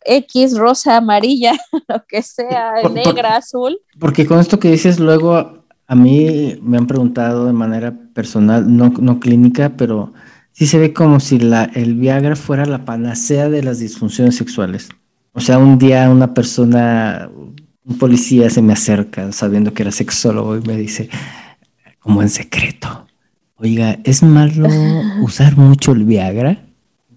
[0.07, 1.53] X, rosa, amarilla,
[1.89, 3.79] lo que sea, negra, azul.
[3.99, 5.35] Porque con esto que dices, luego
[5.87, 10.15] a mí me han preguntado de manera personal, no, no clínica, pero
[10.53, 14.89] sí se ve como si la, el Viagra fuera la panacea de las disfunciones sexuales.
[15.33, 17.29] O sea, un día una persona
[17.85, 21.09] un policía se me acerca sabiendo que era sexólogo y me dice,
[21.99, 23.07] como en secreto,
[23.57, 24.69] oiga, ¿es malo
[25.23, 26.65] usar mucho el Viagra?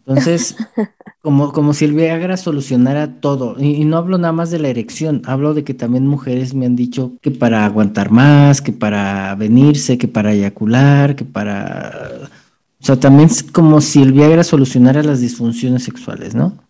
[0.06, 0.56] Entonces,
[1.22, 3.58] como, como si el Viagra solucionara todo.
[3.60, 6.78] Y, no hablo nada más de la erección, hablo de que también mujeres me han
[6.78, 12.30] dicho que para aguantar más, que para venirse, que para eyacular, que para...
[12.80, 16.67] O sea, también es como si el Viagra solucionara las disfunciones sexuales, ¿no?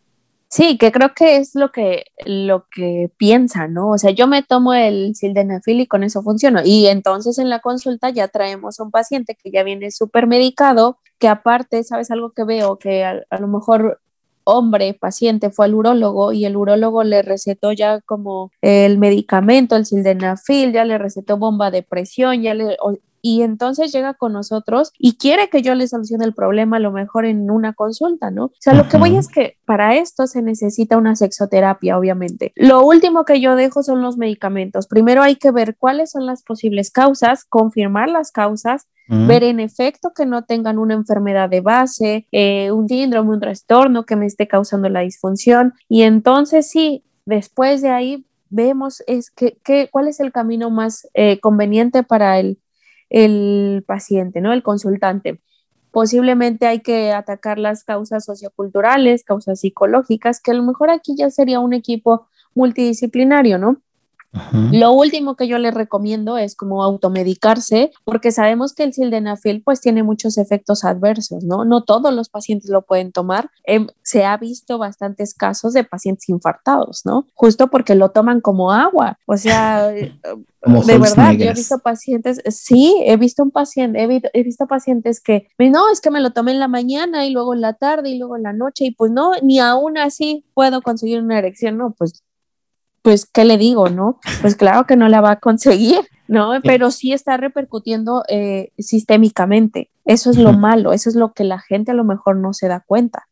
[0.49, 3.89] Sí, que creo que es lo que, lo que piensa, ¿no?
[3.89, 6.61] O sea, yo me tomo el sildenafil y con eso funciona.
[6.65, 10.99] Y entonces en la consulta ya traemos a un paciente que ya viene súper medicado,
[11.19, 12.77] que aparte, ¿sabes algo que veo?
[12.77, 13.99] Que a, lo mejor
[14.45, 19.85] hombre paciente fue al urólogo y el urólogo le recetó ya como el medicamento, el
[19.85, 22.77] sildenafil, ya le recetó bomba de presión, ya le,
[23.27, 26.93] y entonces llega con nosotros y quiere que yo le solucione el problema a lo
[26.93, 28.45] mejor en una consulta, ¿no?
[28.45, 32.53] O sea, lo que voy es que para esto se necesita una sexoterapia, obviamente.
[32.55, 34.87] Lo último que yo dejo son los medicamentos.
[34.87, 40.13] Primero hay que ver cuáles son las posibles causas, confirmar las causas, ver en efecto
[40.15, 44.47] que no tengan una enfermedad de base, eh, un síndrome, un trastorno que me esté
[44.47, 45.73] causando la disfunción.
[45.89, 49.57] Y entonces sí, después de ahí vemos es que,
[49.91, 52.57] cuál es el camino más eh, conveniente para el
[53.09, 54.53] el paciente, ¿no?
[54.53, 55.41] El consultante.
[55.91, 61.29] Posiblemente hay que atacar las causas socioculturales, causas psicológicas, que a lo mejor aquí ya
[61.29, 63.81] sería un equipo multidisciplinario, ¿no?
[64.71, 69.81] Lo último que yo les recomiendo es como automedicarse, porque sabemos que el sildenafil pues
[69.81, 71.65] tiene muchos efectos adversos, ¿no?
[71.65, 73.49] No todos los pacientes lo pueden tomar.
[73.63, 77.25] Em, se ha visto bastantes casos de pacientes infartados, ¿no?
[77.33, 79.17] Justo porque lo toman como agua.
[79.25, 80.13] O sea, eh,
[80.85, 85.21] de verdad, yo he visto pacientes, sí, he visto un paciente, he, he visto pacientes
[85.21, 88.09] que, no, es que me lo tomé en la mañana y luego en la tarde
[88.09, 91.77] y luego en la noche y pues no, ni aún así puedo conseguir una erección,
[91.77, 92.23] no, pues
[93.07, 94.19] pues, ¿qué le digo, no?
[94.41, 96.51] Pues claro que no la va a conseguir, ¿no?
[96.61, 99.89] Pero sí está repercutiendo eh, sistémicamente.
[100.03, 102.67] Eso es lo malo, eso es lo que la gente a lo mejor no se
[102.67, 103.29] da cuenta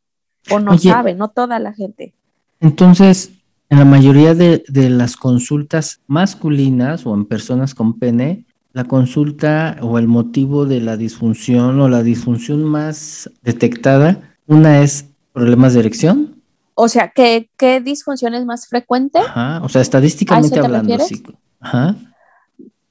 [0.49, 2.13] o no sabe, no toda la gente.
[2.61, 3.31] Entonces,
[3.69, 9.75] en la mayoría de, de, las consultas masculinas o en personas con pene, la consulta
[9.81, 15.81] o el motivo de la disfunción o la disfunción más detectada, una es problemas de
[15.81, 16.34] erección,
[16.75, 17.49] o sea, ¿qué,
[17.83, 19.19] disfunción es más frecuente?
[19.19, 21.23] Ajá, o sea, estadísticamente hablando, sí.
[21.59, 21.95] Ajá.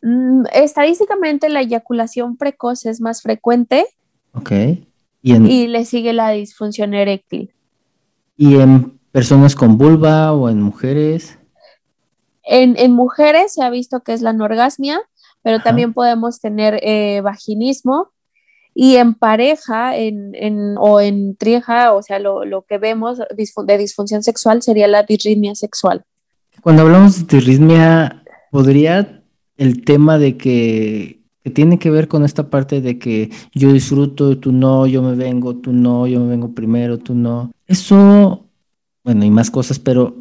[0.03, 3.87] Mm, estadísticamente la eyaculación precoz es más frecuente.
[4.33, 4.53] Ok.
[5.23, 7.55] Y, le sigue la disfunción eréctil.
[8.37, 11.39] ¿Y en personas con vulva o en mujeres?
[12.43, 15.01] En, mujeres se ha visto que es la anorgasmia,
[15.43, 18.11] pero también podemos tener eh, vaginismo.
[18.75, 24.23] Y en pareja en, o en trieja, o sea, lo, lo que vemos de disfunción
[24.23, 26.05] sexual sería la disritmia sexual.
[26.61, 29.23] Cuando hablamos de disritmia, ¿podría
[29.57, 31.21] el tema de que,
[31.53, 35.55] tiene que ver con esta parte de que yo disfruto, tú no, yo me vengo,
[35.57, 37.53] tú no, yo me vengo primero, tú no.
[37.67, 38.47] Eso,
[39.05, 40.17] bueno, y más cosas, pero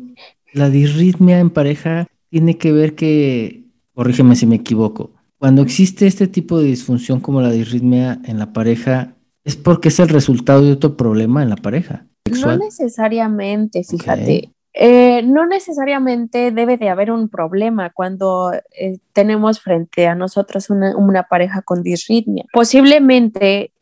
[0.52, 3.64] la disritmia en pareja tiene que ver que,
[3.94, 5.12] corrígeme si me equivoco,
[5.44, 10.00] cuando existe este tipo de disfunción como la disritmia en la pareja, es porque es
[10.00, 12.06] el resultado de otro problema en la pareja.
[12.32, 14.54] No necesariamente, fíjate.
[14.74, 21.24] Eh, no necesariamente debe de haber un problema cuando eh, tenemos frente a nosotros una,
[21.24, 22.46] pareja con disritmia.
[22.54, 23.74] Posiblemente,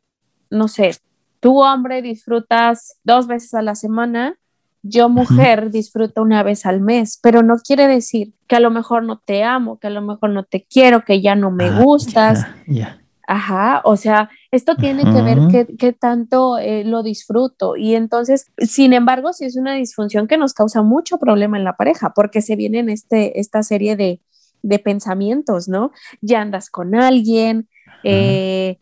[0.50, 0.96] no sé,
[1.40, 4.36] tú hombre disfrutas dos veces a la semana,
[4.84, 9.04] yo mujer disfruto una vez al mes, pero no quiere decir que a lo mejor
[9.04, 11.82] no te amo, que a lo mejor no te quiero, que ya no me ah,
[11.82, 12.46] gustas.
[13.28, 17.78] Ajá, o sea, esto tiene que ver qué tanto eh, lo disfruto.
[17.78, 21.78] Y entonces, sin embargo, sí es una disfunción que nos causa mucho problema en la
[21.78, 24.20] pareja, porque se viene en este, esta serie de,
[24.84, 25.92] pensamientos, ¿no?
[26.20, 27.70] Ya andas con alguien,
[28.04, 28.80] eh,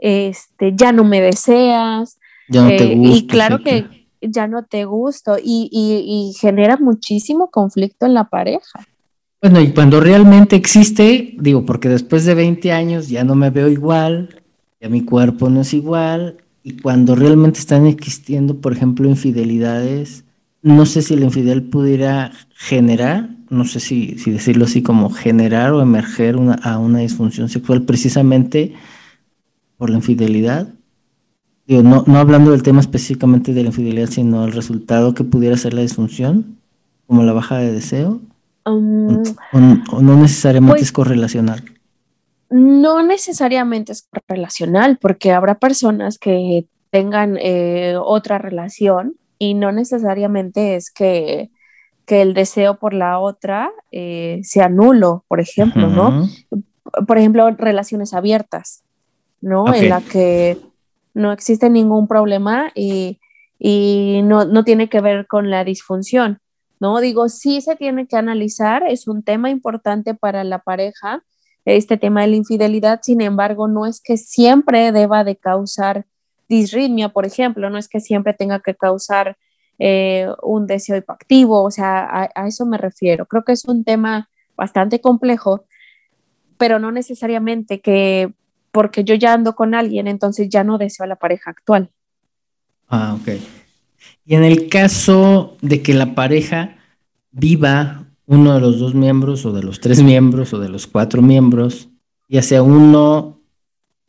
[0.00, 2.18] este, ya no me deseas.
[2.48, 7.50] Ya no te eh, y claro que, ya no te gusto y, y genera muchísimo
[7.50, 8.86] conflicto en la pareja.
[9.40, 13.68] Bueno, y cuando realmente existe, digo, porque después de 20 años ya no me veo
[13.68, 14.42] igual,
[14.80, 20.24] ya mi cuerpo no es igual, y cuando realmente están existiendo, por ejemplo, infidelidades,
[20.62, 25.72] no sé si la infidelidad pudiera generar, no sé si, si decirlo así, como generar
[25.72, 28.72] o emerger una, a una disfunción sexual precisamente
[29.76, 30.74] por la infidelidad.
[31.66, 35.56] Digo, no, no hablando del tema específicamente de la infidelidad, sino el resultado que pudiera
[35.56, 36.58] ser la disfunción,
[37.06, 38.20] como la baja de deseo.
[38.64, 41.64] Um, o, no necesariamente pues es correlacional?
[42.50, 50.76] No necesariamente es correlacional, porque habrá personas que tengan eh, otra relación y no necesariamente
[50.76, 51.50] es que,
[52.08, 56.28] el deseo por la otra eh, sea nulo, por ejemplo, ¿no?
[57.04, 58.84] Por ejemplo, relaciones abiertas,
[59.40, 59.74] ¿no?
[59.74, 60.56] En la que
[61.16, 63.18] no existe ningún problema y,
[64.24, 66.40] no, no, tiene que ver con la disfunción.
[66.78, 67.00] ¿no?
[67.00, 71.22] Digo, sí se tiene que analizar, es un tema importante para la pareja,
[71.64, 76.04] este tema de la infidelidad, sin embargo, no es que siempre deba de causar
[76.50, 79.38] disritmia, por ejemplo, no es que siempre tenga que causar
[79.78, 83.24] eh, un deseo hipoactivo, o sea, a, eso me refiero.
[83.24, 85.64] Creo que es un tema bastante complejo,
[86.58, 88.34] pero no necesariamente que
[88.76, 91.88] porque yo ya ando con alguien, entonces ya no deseo a la pareja actual.
[92.88, 93.40] Ah, ok.
[94.26, 96.76] Y en el caso de que la pareja
[97.30, 101.22] viva uno de los dos miembros o de los tres miembros o de los cuatro
[101.22, 101.88] miembros,
[102.28, 103.40] ya sea uno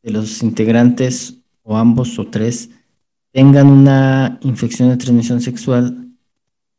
[0.03, 2.69] de los integrantes o ambos o tres
[3.31, 6.09] tengan una infección de transmisión sexual,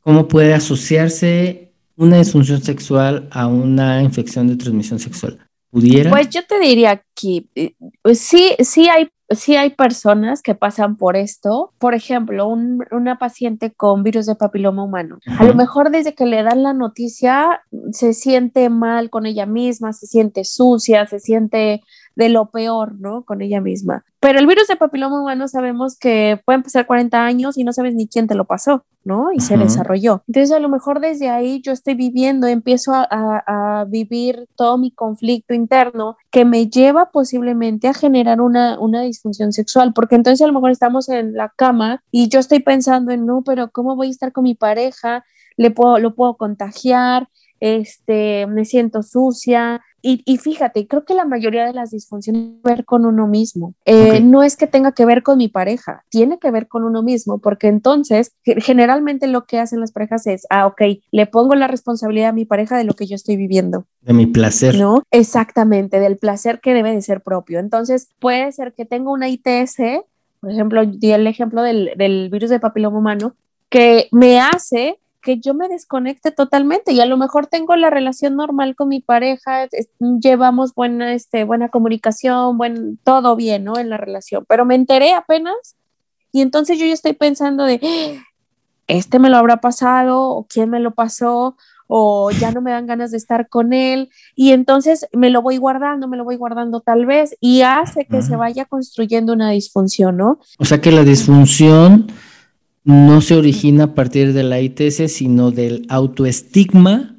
[0.01, 5.39] ¿cómo puede asociarse una disfunción sexual a una infección de transmisión sexual?
[5.71, 6.11] ¿Pudiera?
[6.11, 7.75] Pues yo te diría que eh,
[8.15, 11.73] sí, sí hay sí hay personas que pasan por esto.
[11.79, 15.19] Por ejemplo, una paciente con virus de papiloma humano.
[15.39, 19.93] A lo mejor desde que le dan la noticia se siente mal con ella misma,
[19.93, 21.83] se siente sucia, se siente
[22.19, 23.23] de lo peor, ¿no?
[23.23, 24.05] Con ella misma.
[24.19, 27.95] Pero el virus de papiloma humano sabemos que pueden pasar 40 años y no sabes
[27.95, 29.29] ni quién te lo pasó, ¿no?
[29.33, 30.25] Y se desarrolló.
[30.27, 34.91] Entonces, a lo mejor desde ahí yo estoy viviendo, empiezo a, a, vivir todo mi
[34.91, 40.49] conflicto interno que me lleva posiblemente a generar una, una disfunción sexual, porque entonces a
[40.49, 44.09] lo mejor estamos en la cama y yo estoy pensando en, no, pero ¿cómo voy
[44.09, 45.25] a estar con mi pareja?
[45.57, 47.29] Le puedo, lo puedo contagiar,
[47.61, 52.69] este, me siento sucia, y, fíjate, creo que la mayoría de las disfunciones tienen que
[52.69, 53.75] ver con uno mismo.
[53.85, 57.03] Eh, no es que tenga que ver con mi pareja, tiene que ver con uno
[57.03, 61.67] mismo, porque entonces generalmente lo que hacen las parejas es, ah, ok, le pongo la
[61.67, 63.87] responsabilidad a mi pareja de lo que yo estoy viviendo.
[64.03, 64.79] De mi placer.
[64.79, 65.03] ¿No?
[65.11, 67.59] Exactamente, del placer que debe de ser propio.
[67.59, 69.77] Entonces, puede ser que tenga una ITS,
[70.41, 73.35] por ejemplo, di el ejemplo del, del virus de papiloma humano,
[73.69, 74.99] que me hace
[75.29, 79.03] que yo me desconecte totalmente y a lo mejor tengo la relación normal con mi
[79.03, 79.69] pareja,
[80.23, 83.79] llevamos buena, este, buena comunicación, buen, todo bien, ¿no?
[83.79, 85.77] En la relación, pero me enteré apenas
[86.33, 87.79] y entonces yo ya estoy pensando de,
[88.87, 91.59] este me lo habrá pasado o quién me lo pasó
[91.89, 95.59] o ya no me dan ganas de estar con él y entonces me lo voy
[95.59, 100.17] guardando, me lo voy guardando tal vez y hace que se vaya construyendo una disfunción,
[100.17, 100.39] ¿no?
[100.59, 102.11] O sea que la disfunción
[102.89, 107.15] no se origina a partir de la ITS, sino del autoestigma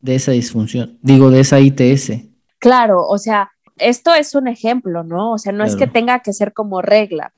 [0.00, 2.12] de esa disfunción, digo, de esa ITS.
[2.58, 5.32] Claro, o sea, esto es un ejemplo, ¿no?
[5.32, 7.34] O sea, no es que tenga que ser como regla,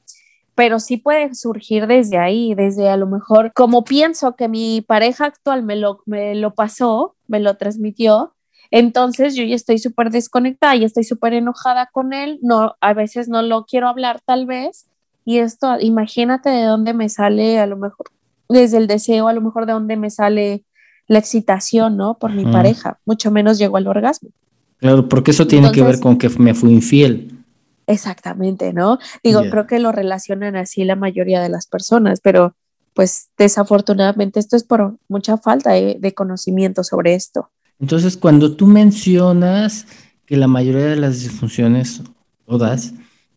[0.55, 5.27] pero sí puede surgir desde ahí, desde a lo mejor, como pienso que mi pareja
[5.27, 8.35] actual me lo, me lo pasó, me lo transmitió,
[8.71, 13.29] entonces yo ya estoy súper desconectada, y estoy súper enojada con él, no, a veces
[13.29, 14.87] no lo quiero hablar tal vez,
[15.25, 18.07] y esto, imagínate de dónde me sale a lo mejor,
[18.49, 20.65] desde el deseo, a lo mejor de dónde me sale
[21.07, 22.19] la excitación, ¿no?
[22.19, 24.31] Por mi pareja, mucho menos llegó al orgasmo.
[24.79, 27.45] Claro, porque eso tiene que ver con que me fui infiel.
[27.87, 28.99] Exactamente, ¿no?
[29.23, 32.55] Digo, creo que lo relacionan así la mayoría de las personas, pero
[32.95, 37.51] pues desafortunadamente esto es por mucha falta de, conocimiento sobre esto.
[37.81, 39.87] Entonces, cuando tú mencionas
[40.27, 42.03] que la mayoría de las disfunciones,
[42.47, 42.95] todas,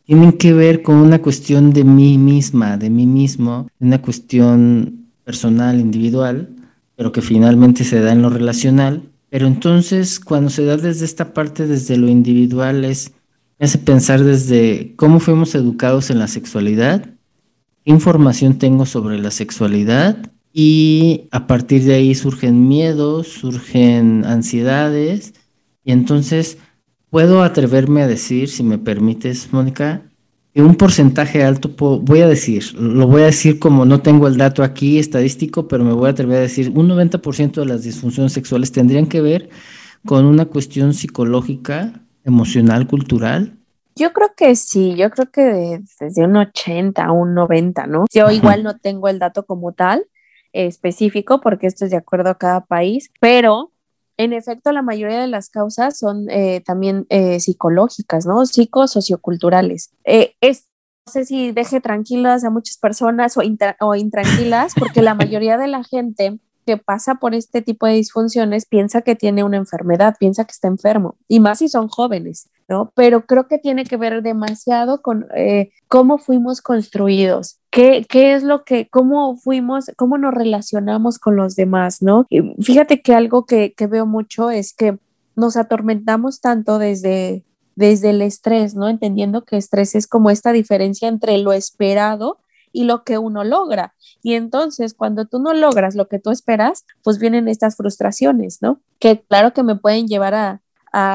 [0.07, 5.81] tienen que ver con una cuestión de mí misma, de mí mismo, una cuestión personal,
[5.81, 6.49] individual,
[6.95, 9.03] pero que finalmente se da en lo relacional.
[9.29, 13.11] Pero entonces, cuando se da desde esta parte, desde lo individual, es
[13.59, 17.09] me hace pensar desde cómo fuimos educados en la sexualidad,
[17.83, 25.33] qué información tengo sobre la sexualidad y a partir de ahí surgen miedos, surgen ansiedades
[25.83, 26.59] y entonces
[27.09, 30.01] puedo atreverme a decir, si me permites, Mónica,
[30.53, 31.69] que un porcentaje alto,
[32.01, 35.83] voy a decir, lo voy a decir como no tengo el dato aquí estadístico, pero
[35.83, 39.49] me voy a atrever a decir, un 90% de las disfunciones sexuales tendrían que ver
[40.05, 43.57] con una cuestión psicológica emocional, cultural?
[43.95, 48.05] Yo creo que sí, yo creo que desde un 80 a un 90, ¿no?
[48.13, 50.05] Yo igual no tengo el dato como tal
[50.53, 53.71] específico porque esto es de acuerdo a cada país, pero
[54.17, 58.45] en efecto la mayoría de las causas son eh, también eh, psicológicas, ¿no?
[58.45, 59.91] Psicosocioculturales.
[60.03, 60.67] Eh, es,
[61.05, 63.41] no sé si deje tranquilas a muchas personas o,
[63.79, 68.65] o intranquilas porque la mayoría de la gente que pasa por este tipo de disfunciones
[68.65, 72.91] piensa que tiene una enfermedad, piensa que está enfermo, y más si son jóvenes, ¿no?
[72.93, 78.43] Pero creo que tiene que ver demasiado con eh, cómo fuimos construidos, qué, qué es
[78.43, 82.25] lo que, cómo fuimos, cómo nos relacionamos con los demás, ¿no?
[82.61, 84.97] fíjate que algo que, que veo mucho es que
[85.35, 87.43] nos atormentamos tanto desde,
[87.75, 88.89] desde el estrés, ¿no?
[88.89, 92.39] Entendiendo que estrés es como esta diferencia entre lo esperado
[92.73, 93.93] y lo que uno logra.
[94.23, 98.81] Y entonces, cuando tú no logras lo que tú esperas, pues vienen estas frustraciones, ¿no?
[98.99, 100.61] Que claro que me pueden llevar a,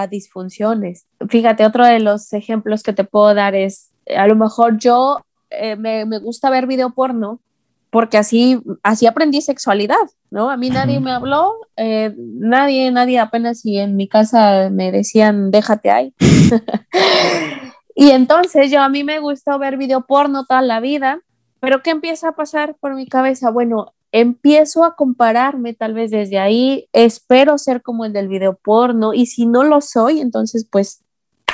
[0.09, 1.07] disfunciones.
[1.29, 5.19] Fíjate, otro de los ejemplos que te puedo dar es, a lo mejor yo
[5.61, 7.41] eh, me, gusta ver video porno
[7.91, 10.51] porque así, así aprendí sexualidad, ¿no?
[10.51, 15.51] A mí nadie me habló, eh, nadie, nadie apenas si en mi casa me decían,
[15.51, 16.15] déjate ahí.
[17.95, 21.21] y entonces yo a mí me gustó ver video porno toda la vida
[21.63, 23.53] pero ¿qué empieza a pasar por mi cabeza?
[23.53, 29.15] Bueno, empiezo a compararme tal vez desde ahí, espero ser como el del video porno
[29.15, 31.02] y si no lo soy, entonces pues,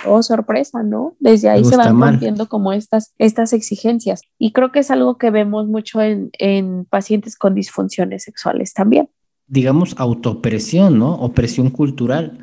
[0.07, 1.15] oh sorpresa, ¿no?
[1.19, 5.31] Desde ahí se van rompiendo como estas, estas exigencias y creo que es algo que
[5.31, 9.09] vemos mucho en, en pacientes con disfunciones sexuales también.
[9.47, 11.15] Digamos autopresión, ¿no?
[11.15, 12.39] Opresión cultural.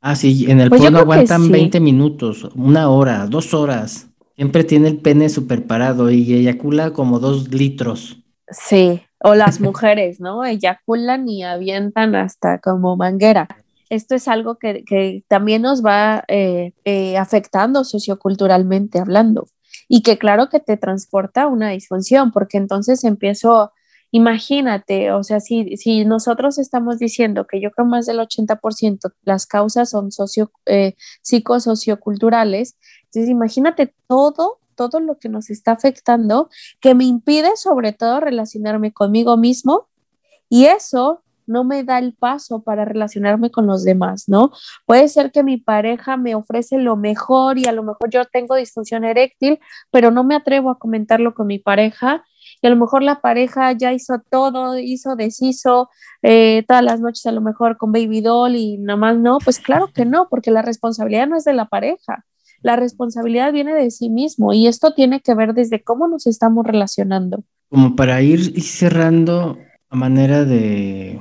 [0.00, 4.06] Ah, sí, en el pues porno aguantan 20 minutos, una hora, dos horas.
[4.36, 8.22] Siempre tiene el pene super parado y eyacula como dos litros.
[8.48, 10.44] Sí, o las mujeres, ¿no?
[10.44, 13.48] Eyaculan y avientan hasta como manguera.
[13.88, 19.48] Esto es algo que, también nos va eh, eh, afectando socioculturalmente hablando.
[19.88, 23.72] Y que claro que te transporta a una disfunción, porque entonces empiezo,
[24.10, 29.46] imagínate, o sea, si, si nosotros estamos diciendo que yo creo más del 80% las
[29.46, 36.94] causas son socio, eh, psicosocioculturales, entonces, imagínate todo, todo lo que nos está afectando, que
[36.94, 39.88] me impide sobre todo relacionarme conmigo mismo
[40.48, 44.50] y eso no me da el paso para relacionarme con los demás, ¿no?
[44.84, 48.56] Puede ser que mi pareja me ofrece lo mejor y a lo mejor yo tengo
[48.56, 49.58] disfunción eréctil,
[49.90, 52.24] pero no me atrevo a comentarlo con mi pareja
[52.62, 55.90] y a lo mejor la pareja ya hizo todo, hizo, deshizo,
[56.22, 59.58] eh, todas las noches a lo mejor con baby doll y nada más no, pues
[59.58, 62.24] claro que no, porque la responsabilidad no es de la pareja,
[62.62, 66.66] la responsabilidad viene de sí mismo y esto tiene que ver desde cómo nos estamos
[66.66, 67.44] relacionando.
[67.68, 69.58] Como para ir cerrando
[69.90, 71.20] a manera de,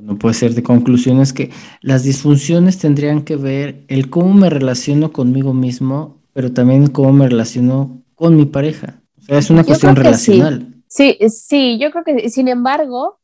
[0.00, 1.50] bueno, puede ser de conclusiones que
[1.82, 7.28] las disfunciones tendrían que ver el cómo me relaciono conmigo mismo, pero también cómo me
[7.28, 9.02] relaciono con mi pareja.
[9.18, 10.74] O sea, es una cuestión relacional.
[10.88, 11.16] Sí.
[11.20, 13.19] sí, sí, yo creo que, sin embargo,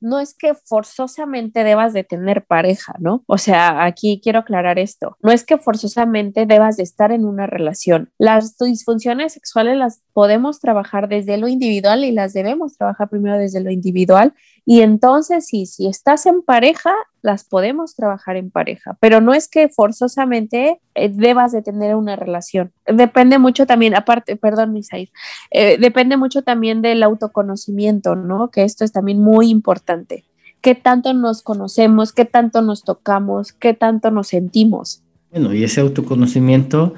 [0.00, 3.24] no es que forzosamente debas de tener pareja, ¿no?
[3.26, 7.46] O sea, aquí quiero aclarar esto, no es que forzosamente debas de estar en una
[7.46, 8.10] relación.
[8.18, 13.60] Las disfunciones sexuales las podemos trabajar desde lo individual y las debemos trabajar primero desde
[13.60, 14.34] lo individual
[14.70, 19.48] y entonces sí, si estás en pareja, las podemos trabajar en pareja, pero no es
[19.48, 22.72] que forzosamente eh, debas de tener una relación.
[22.86, 25.10] Depende mucho también, aparte, perdón, Misair,
[25.50, 28.50] eh, depende mucho también del autoconocimiento, ¿no?
[28.50, 30.24] Que esto es también muy importante.
[30.60, 32.12] ¿Qué tanto nos conocemos?
[32.12, 33.52] ¿Qué tanto nos tocamos?
[33.52, 35.02] ¿Qué tanto nos sentimos?
[35.30, 36.94] Bueno, y ese autoconocimiento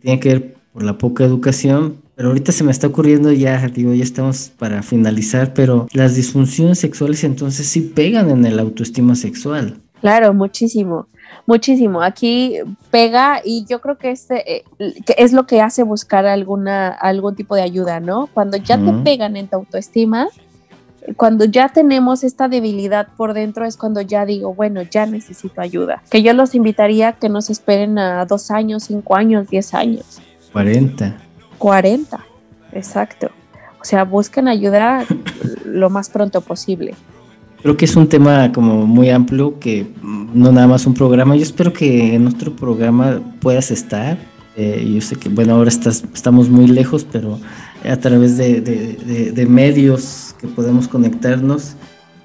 [0.00, 3.92] tiene que ver por la poca educación, pero ahorita se me está ocurriendo ya, digo,
[3.94, 9.80] ya estamos para finalizar, pero las disfunciones sexuales entonces sí pegan en el autoestima sexual.
[10.00, 11.08] Claro, muchísimo,
[11.48, 12.00] muchísimo.
[12.00, 12.58] Aquí
[12.92, 14.64] pega y yo creo que este eh,
[15.18, 18.28] es lo que hace buscar alguna algún tipo de ayuda, ¿no?
[18.32, 20.28] Cuando ya te pegan en tu autoestima,
[21.16, 26.04] cuando ya tenemos esta debilidad por dentro es cuando ya digo, bueno, ya necesito ayuda.
[26.08, 29.74] Que yo los invitaría a que no se esperen a dos años, cinco años, diez
[29.74, 30.22] años.
[30.52, 31.31] 40.
[31.62, 32.18] 40,
[32.72, 33.30] exacto.
[33.80, 35.06] O sea, busquen ayuda
[35.64, 36.96] lo más pronto posible.
[37.62, 41.36] Creo que es un tema como muy amplio, que no nada más un programa.
[41.36, 44.18] Yo espero que en otro programa puedas estar.
[44.56, 47.38] Eh, yo sé que, bueno, ahora estás, estamos muy lejos, pero
[47.88, 51.76] a través de, de medios que podemos conectarnos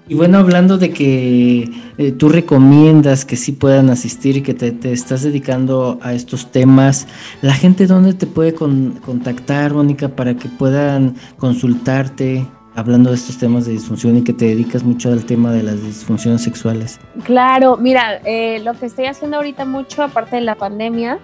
[0.10, 4.92] y bueno, hablando de que eh, tú recomiendas que sí puedan asistir y que te,
[4.92, 7.08] estás dedicando a estos temas,
[7.42, 12.46] ¿la gente dónde te puede contactar, Mónica, para que puedan consultarte
[12.76, 15.82] hablando de estos temas de disfunción y que te dedicas mucho al tema de las
[15.84, 17.00] disfunciones sexuales?
[17.24, 21.20] Claro, mira, eh, lo que estoy haciendo ahorita mucho, aparte de la pandemia,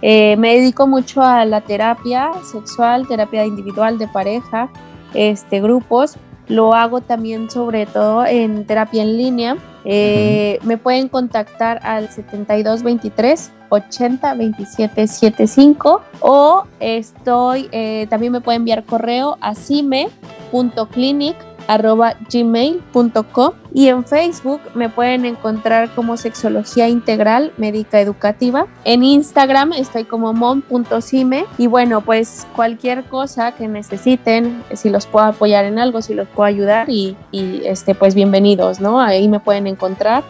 [0.00, 4.68] eh, me dedico mucho a la terapia sexual, terapia individual de pareja,
[5.14, 6.18] este, grupos
[6.48, 9.56] lo hago también sobre todo en terapia en línea.
[9.84, 18.62] Eh, me pueden contactar al 7223 80 27 75 o estoy, eh, también me pueden
[18.62, 21.36] enviar correo a cime.clinic
[21.68, 28.66] arroba gmail.com y en Facebook me pueden encontrar como Sexología Integral Médica Educativa.
[28.82, 35.26] En Instagram estoy como mom.cime y bueno, pues cualquier cosa que necesiten, si los puedo
[35.26, 39.00] apoyar en algo, si los puedo ayudar y, y este, pues bienvenidos, ¿no?
[39.00, 40.24] Ahí me pueden encontrar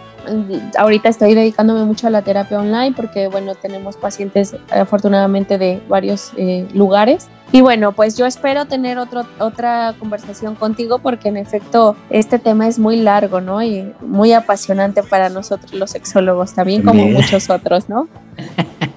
[0.76, 6.32] ahorita estoy dedicándome mucho a la terapia online porque, bueno, tenemos pacientes afortunadamente de varios
[6.36, 7.28] eh, lugares.
[7.51, 12.68] Y bueno, pues yo espero tener otro, otra conversación contigo porque en efecto este tema
[12.68, 13.62] es muy largo, ¿no?
[13.62, 18.09] Y muy apasionante para nosotros los sexólogos también, como muchos otros, ¿no?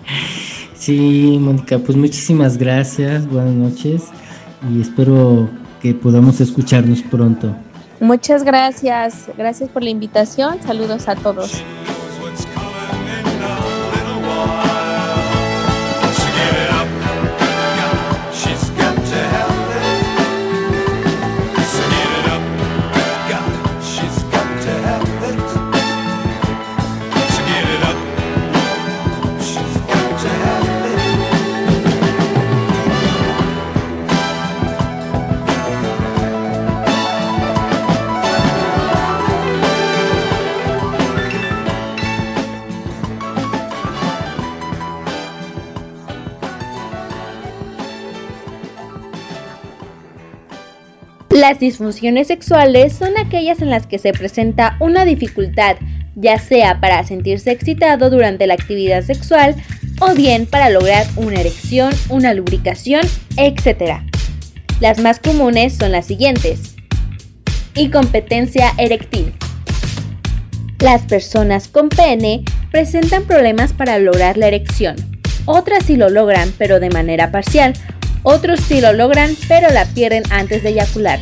[0.81, 4.05] Sí, Mónica, pues muchísimas gracias, buenas noches
[4.67, 5.47] y espero
[5.79, 7.55] que podamos escucharnos pronto.
[7.99, 11.63] Muchas gracias, gracias por la invitación, saludos a todos.
[51.41, 55.75] Las disfunciones sexuales son aquellas en las que se presenta una dificultad,
[56.13, 59.55] ya sea para sentirse excitado durante la actividad sexual
[59.99, 63.01] o bien para lograr una erección, una lubricación,
[63.37, 64.03] etc.
[64.81, 66.75] Las más comunes son las siguientes.
[67.73, 69.33] Incompetencia eréctil.
[70.77, 74.95] Las personas con pene presentan problemas para lograr la erección.
[75.45, 77.73] Otras sí lo logran, pero de manera parcial.
[78.21, 81.19] Otros sí lo logran, pero la pierden antes de eyacular.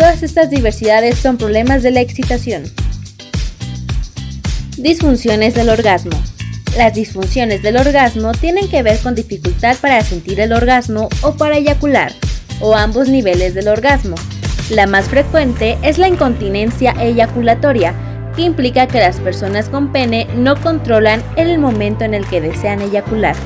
[0.00, 2.62] Todas estas diversidades son problemas de la excitación.
[4.78, 6.18] Disfunciones del orgasmo.
[6.78, 11.58] Las disfunciones del orgasmo tienen que ver con dificultad para sentir el orgasmo o para
[11.58, 12.14] eyacular,
[12.60, 14.16] o ambos niveles del orgasmo.
[14.70, 17.92] La más frecuente es la incontinencia eyaculatoria,
[18.34, 22.80] que implica que las personas con pene no controlan el momento en el que desean
[22.80, 23.36] eyacular.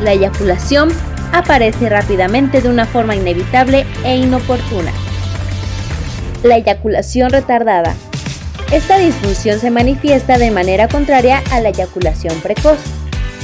[0.00, 0.90] La eyaculación
[1.32, 4.92] aparece rápidamente de una forma inevitable e inoportuna
[6.42, 7.94] la eyaculación retardada.
[8.72, 12.78] Esta disfunción se manifiesta de manera contraria a la eyaculación precoz.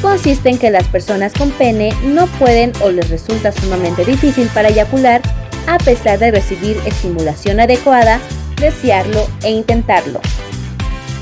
[0.03, 4.69] Consiste en que las personas con pene no pueden o les resulta sumamente difícil para
[4.69, 5.21] eyacular
[5.67, 8.21] a pesar de recibir estimulación adecuada
[8.61, 10.21] desearlo e intentarlo.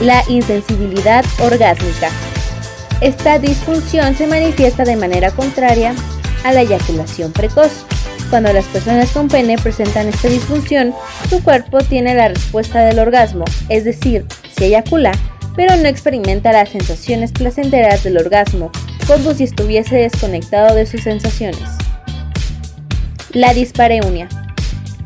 [0.01, 2.11] La insensibilidad orgásmica.
[3.01, 5.95] Esta disfunción se manifiesta de manera contraria
[6.45, 7.85] a la eyaculación precoz.
[8.31, 10.93] Cuando las personas con pene presentan esta disfunción,
[11.29, 15.12] su cuerpo tiene la respuesta del orgasmo, es decir, se eyacula,
[15.57, 18.70] pero no experimenta las sensaciones placenteras del orgasmo,
[19.07, 21.62] como si estuviese desconectado de sus sensaciones.
[23.33, 24.29] La dispareunia,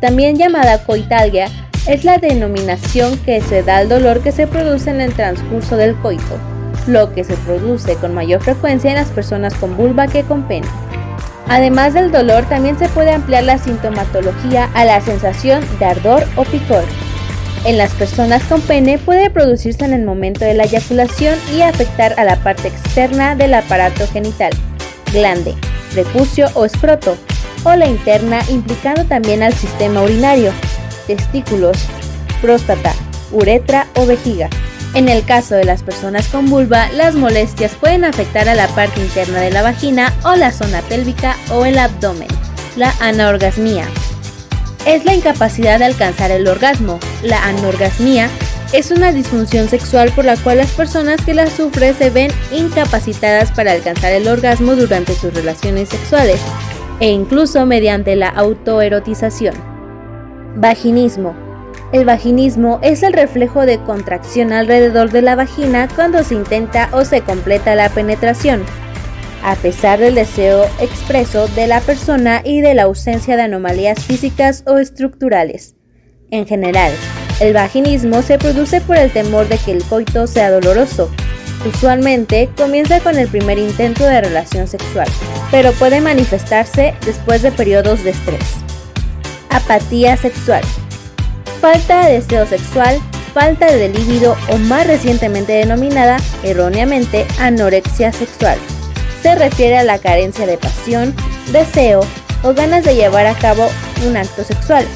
[0.00, 1.48] también llamada coitalgia,
[1.86, 5.96] es la denominación que se da al dolor que se produce en el transcurso del
[5.96, 6.38] coito,
[6.86, 10.68] lo que se produce con mayor frecuencia en las personas con vulva que con pene.
[11.48, 16.44] Además del dolor, también se puede ampliar la sintomatología a la sensación de ardor o
[16.44, 16.84] picor.
[17.64, 22.14] En las personas con pene puede producirse en el momento de la eyaculación y afectar
[22.18, 24.52] a la parte externa del aparato genital,
[25.12, 25.54] glande,
[25.92, 27.16] prepucio o escroto,
[27.64, 30.52] o la interna implicando también al sistema urinario,
[31.06, 31.78] testículos,
[32.40, 32.92] próstata,
[33.32, 34.48] uretra o vejiga.
[34.94, 39.00] En el caso de las personas con vulva, las molestias pueden afectar a la parte
[39.00, 42.28] interna de la vagina o la zona pélvica o el abdomen.
[42.76, 43.86] La anorgasmia
[44.86, 46.98] es la incapacidad de alcanzar el orgasmo.
[47.22, 48.28] La anorgasmia
[48.72, 53.50] es una disfunción sexual por la cual las personas que la sufren se ven incapacitadas
[53.52, 56.40] para alcanzar el orgasmo durante sus relaciones sexuales
[57.00, 59.54] e incluso mediante la autoerotización.
[60.56, 61.48] Vaginismo
[61.90, 67.06] el vaginismo es el reflejo de contracción alrededor de la vagina cuando se intenta o
[67.06, 68.62] se completa la penetración,
[69.42, 74.64] a pesar del deseo expreso de la persona y de la ausencia de anomalías físicas
[74.66, 75.74] o estructurales.
[76.30, 76.92] En general,
[77.40, 81.10] el vaginismo se produce por el temor de que el coito sea doloroso.
[81.66, 85.08] Usualmente comienza con el primer intento de relación sexual,
[85.50, 88.56] pero puede manifestarse después de periodos de estrés.
[89.50, 90.62] Apatía sexual
[91.58, 92.98] falta de deseo sexual,
[93.34, 98.58] falta de líbido o más recientemente denominada erróneamente anorexia sexual.
[99.22, 101.14] Se refiere a la carencia de pasión,
[101.52, 102.00] deseo
[102.42, 103.68] o ganas de llevar a cabo
[104.06, 104.86] un acto sexual.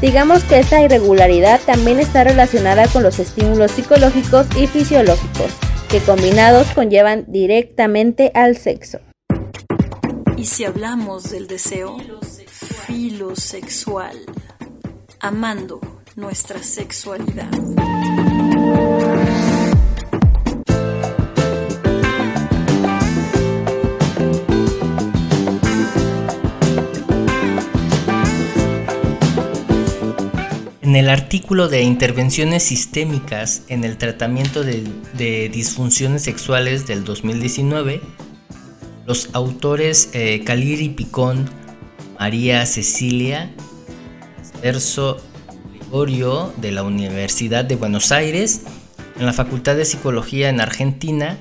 [0.00, 5.52] Digamos que esta irregularidad también está relacionada con los estímulos psicológicos y fisiológicos,
[5.88, 8.98] que combinados conllevan directamente al sexo.
[10.36, 11.98] Y si hablamos del deseo
[12.86, 14.18] filosexual,
[15.20, 15.80] amando
[16.16, 17.48] nuestra sexualidad.
[30.92, 38.02] En el artículo de intervenciones sistémicas en el tratamiento de, disfunciones sexuales del 2019,
[39.06, 41.48] los autores eh, Caliri Picón,
[42.20, 43.50] María Cecilia
[44.62, 45.16] Verso
[45.72, 48.64] Gregorio de la Universidad de Buenos Aires,
[49.18, 51.38] en la Facultad de Psicología en Argentina,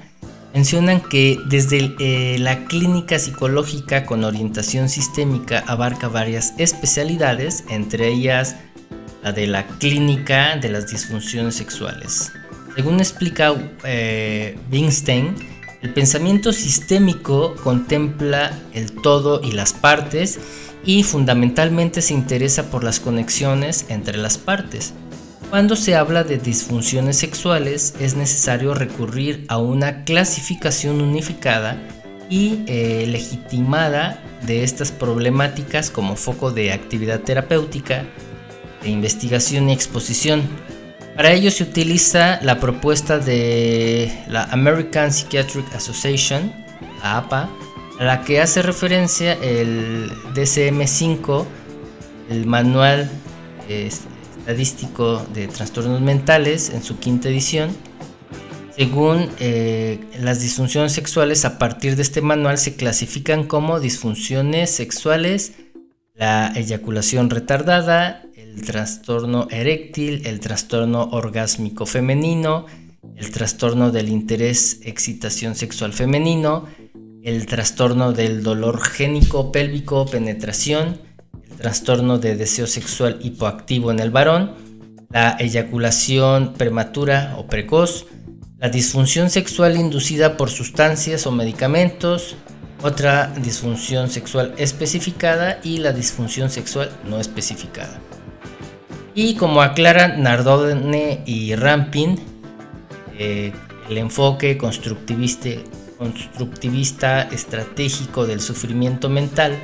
[0.54, 8.56] mencionan que desde eh, la clínica psicológica con orientación sistémica abarca varias especialidades, entre ellas
[9.24, 12.32] la de la clínica de las disfunciones sexuales.
[12.76, 13.54] Según explica
[13.84, 14.58] eh,
[15.82, 20.40] el pensamiento sistémico contempla el todo y las partes
[20.86, 24.94] y fundamentalmente se interesa por las conexiones entre las partes.
[25.50, 31.78] Cuando se habla de disfunciones sexuales es necesario recurrir a una clasificación unificada
[32.30, 38.06] y eh, legitimada de estas problemáticas como foco de actividad terapéutica,
[38.82, 40.44] de investigación y exposición.
[41.16, 46.52] Para ello se utiliza la propuesta de la American Psychiatric Association,
[47.04, 47.50] la APA,
[48.00, 51.46] a la que hace referencia el DCM5,
[52.30, 53.10] el Manual
[53.68, 57.76] Estadístico de Trastornos Mentales, en su quinta edición.
[58.76, 65.54] Según eh, las disfunciones sexuales, a partir de este manual se clasifican como disfunciones sexuales,
[66.16, 68.24] la eyaculación retardada,
[68.54, 72.66] el trastorno eréctil, el trastorno orgásmico femenino,
[73.16, 76.66] el trastorno del interés excitación sexual femenino,
[77.24, 81.00] el trastorno del dolor génico pélvico penetración,
[81.50, 84.54] el trastorno de deseo sexual hipoactivo en el varón,
[85.10, 88.08] la eyaculación prematura o precoz,
[88.58, 92.36] la disfunción sexual inducida por sustancias o medicamentos,
[92.84, 98.00] otra disfunción sexual especificada y la disfunción sexual no especificada.
[99.14, 102.18] Y como aclaran Nardone y Rampin,
[103.18, 103.52] eh,
[103.90, 109.58] el enfoque constructivista estratégico del sufrimiento mental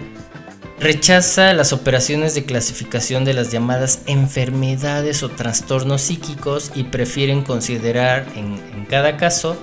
[0.80, 8.26] rechaza las operaciones de clasificación de las llamadas enfermedades o trastornos psíquicos y prefieren considerar
[8.36, 9.58] en, en cada caso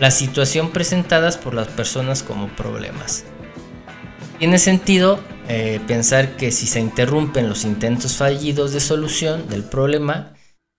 [0.00, 3.24] la situación presentadas por las personas como problemas.
[4.38, 10.34] Tiene sentido eh, pensar que si se interrumpen los intentos fallidos de solución del problema,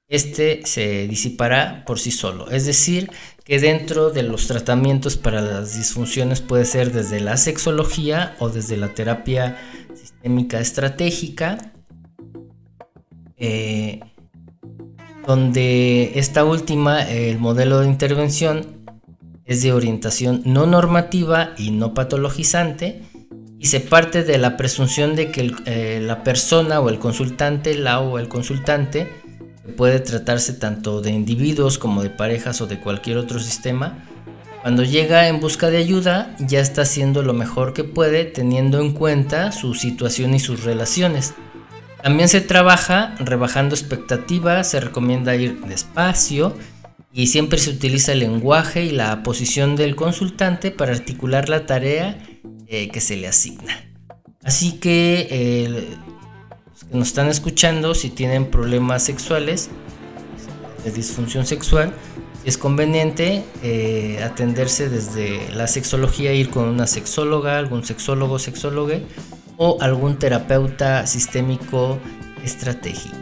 [0.08, 2.50] este se disipará por sí solo.
[2.50, 3.10] Es decir,
[3.44, 8.78] que dentro de los tratamientos para las disfunciones puede ser desde la sexología o desde
[8.78, 9.58] la terapia
[9.94, 11.74] sistémica estratégica,
[13.38, 14.00] eh,
[15.28, 18.86] donde esta última, el modelo de intervención,
[19.46, 23.04] es de orientación no normativa y no patologizante,
[23.60, 28.00] y se parte de la presunción de que eh, la persona o el consultante, la
[28.00, 29.08] o el consultante,
[29.78, 34.06] puede tratarse tanto de individuos como de parejas o de cualquier otro sistema,
[34.62, 38.94] cuando llega en busca de ayuda ya está haciendo lo mejor que puede teniendo en
[38.94, 41.36] cuenta su situación y sus relaciones.
[42.02, 46.56] También se trabaja rebajando expectativas, se recomienda ir despacio
[47.14, 52.18] y siempre se utiliza el lenguaje y la posición del consultante para articular la tarea
[52.68, 53.90] eh, que se le asigna.
[54.44, 55.88] Así que eh,
[56.70, 59.70] los que nos están escuchando, si tienen problemas sexuales,
[60.84, 61.94] de disfunción sexual,
[62.46, 69.00] es conveniente eh, atenderse desde la sexología, ir con una sexóloga, algún sexólogo, sexóloga
[69.58, 71.98] o algún terapeuta sistémico
[72.44, 73.16] estratégico.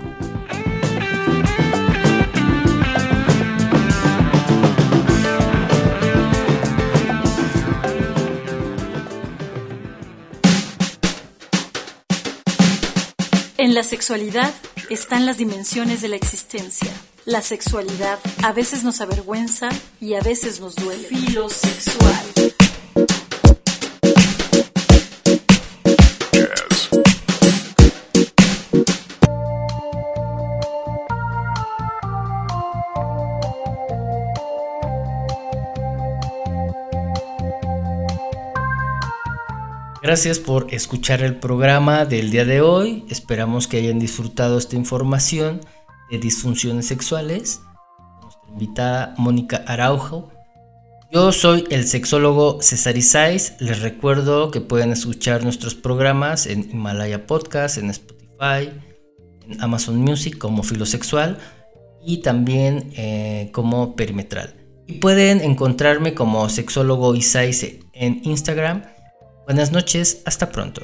[13.63, 14.53] En la sexualidad
[14.89, 16.91] están las dimensiones de la existencia.
[17.23, 19.69] La sexualidad a veces nos avergüenza
[20.01, 21.07] y a veces nos duele.
[21.07, 22.62] Filosexual.
[40.03, 43.05] Gracias por escuchar el programa del día de hoy.
[43.09, 45.61] Esperamos que hayan disfrutado esta información
[46.11, 47.61] de disfunciones sexuales.
[48.21, 50.29] Nuestra invitada Mónica Araujo.
[51.09, 53.55] Yo soy el sexólogo César Isais.
[53.61, 58.77] Les recuerdo que pueden escuchar nuestros programas en Himalaya Podcast, en Spotify,
[59.47, 61.37] en Amazon Music como Filosexual
[62.05, 64.53] y también eh, como Perimetral.
[64.85, 68.83] Y pueden encontrarme como sexólogo Isais en Instagram
[69.45, 70.81] Buenas noches, hasta pronto.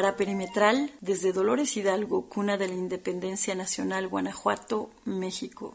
[0.00, 5.74] Para Perimetral, desde Dolores Hidalgo, cuna de la Independencia Nacional, Guanajuato, México.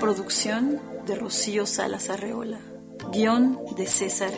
[0.00, 2.60] Producción de Rocío Salas Arreola.
[3.12, 4.30] Guión de César.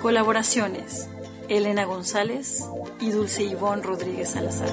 [0.00, 1.06] Colaboraciones:
[1.50, 2.64] Elena González
[2.98, 4.72] y Dulce Ivón Rodríguez Salazar.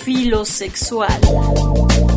[0.00, 2.09] Filosexual.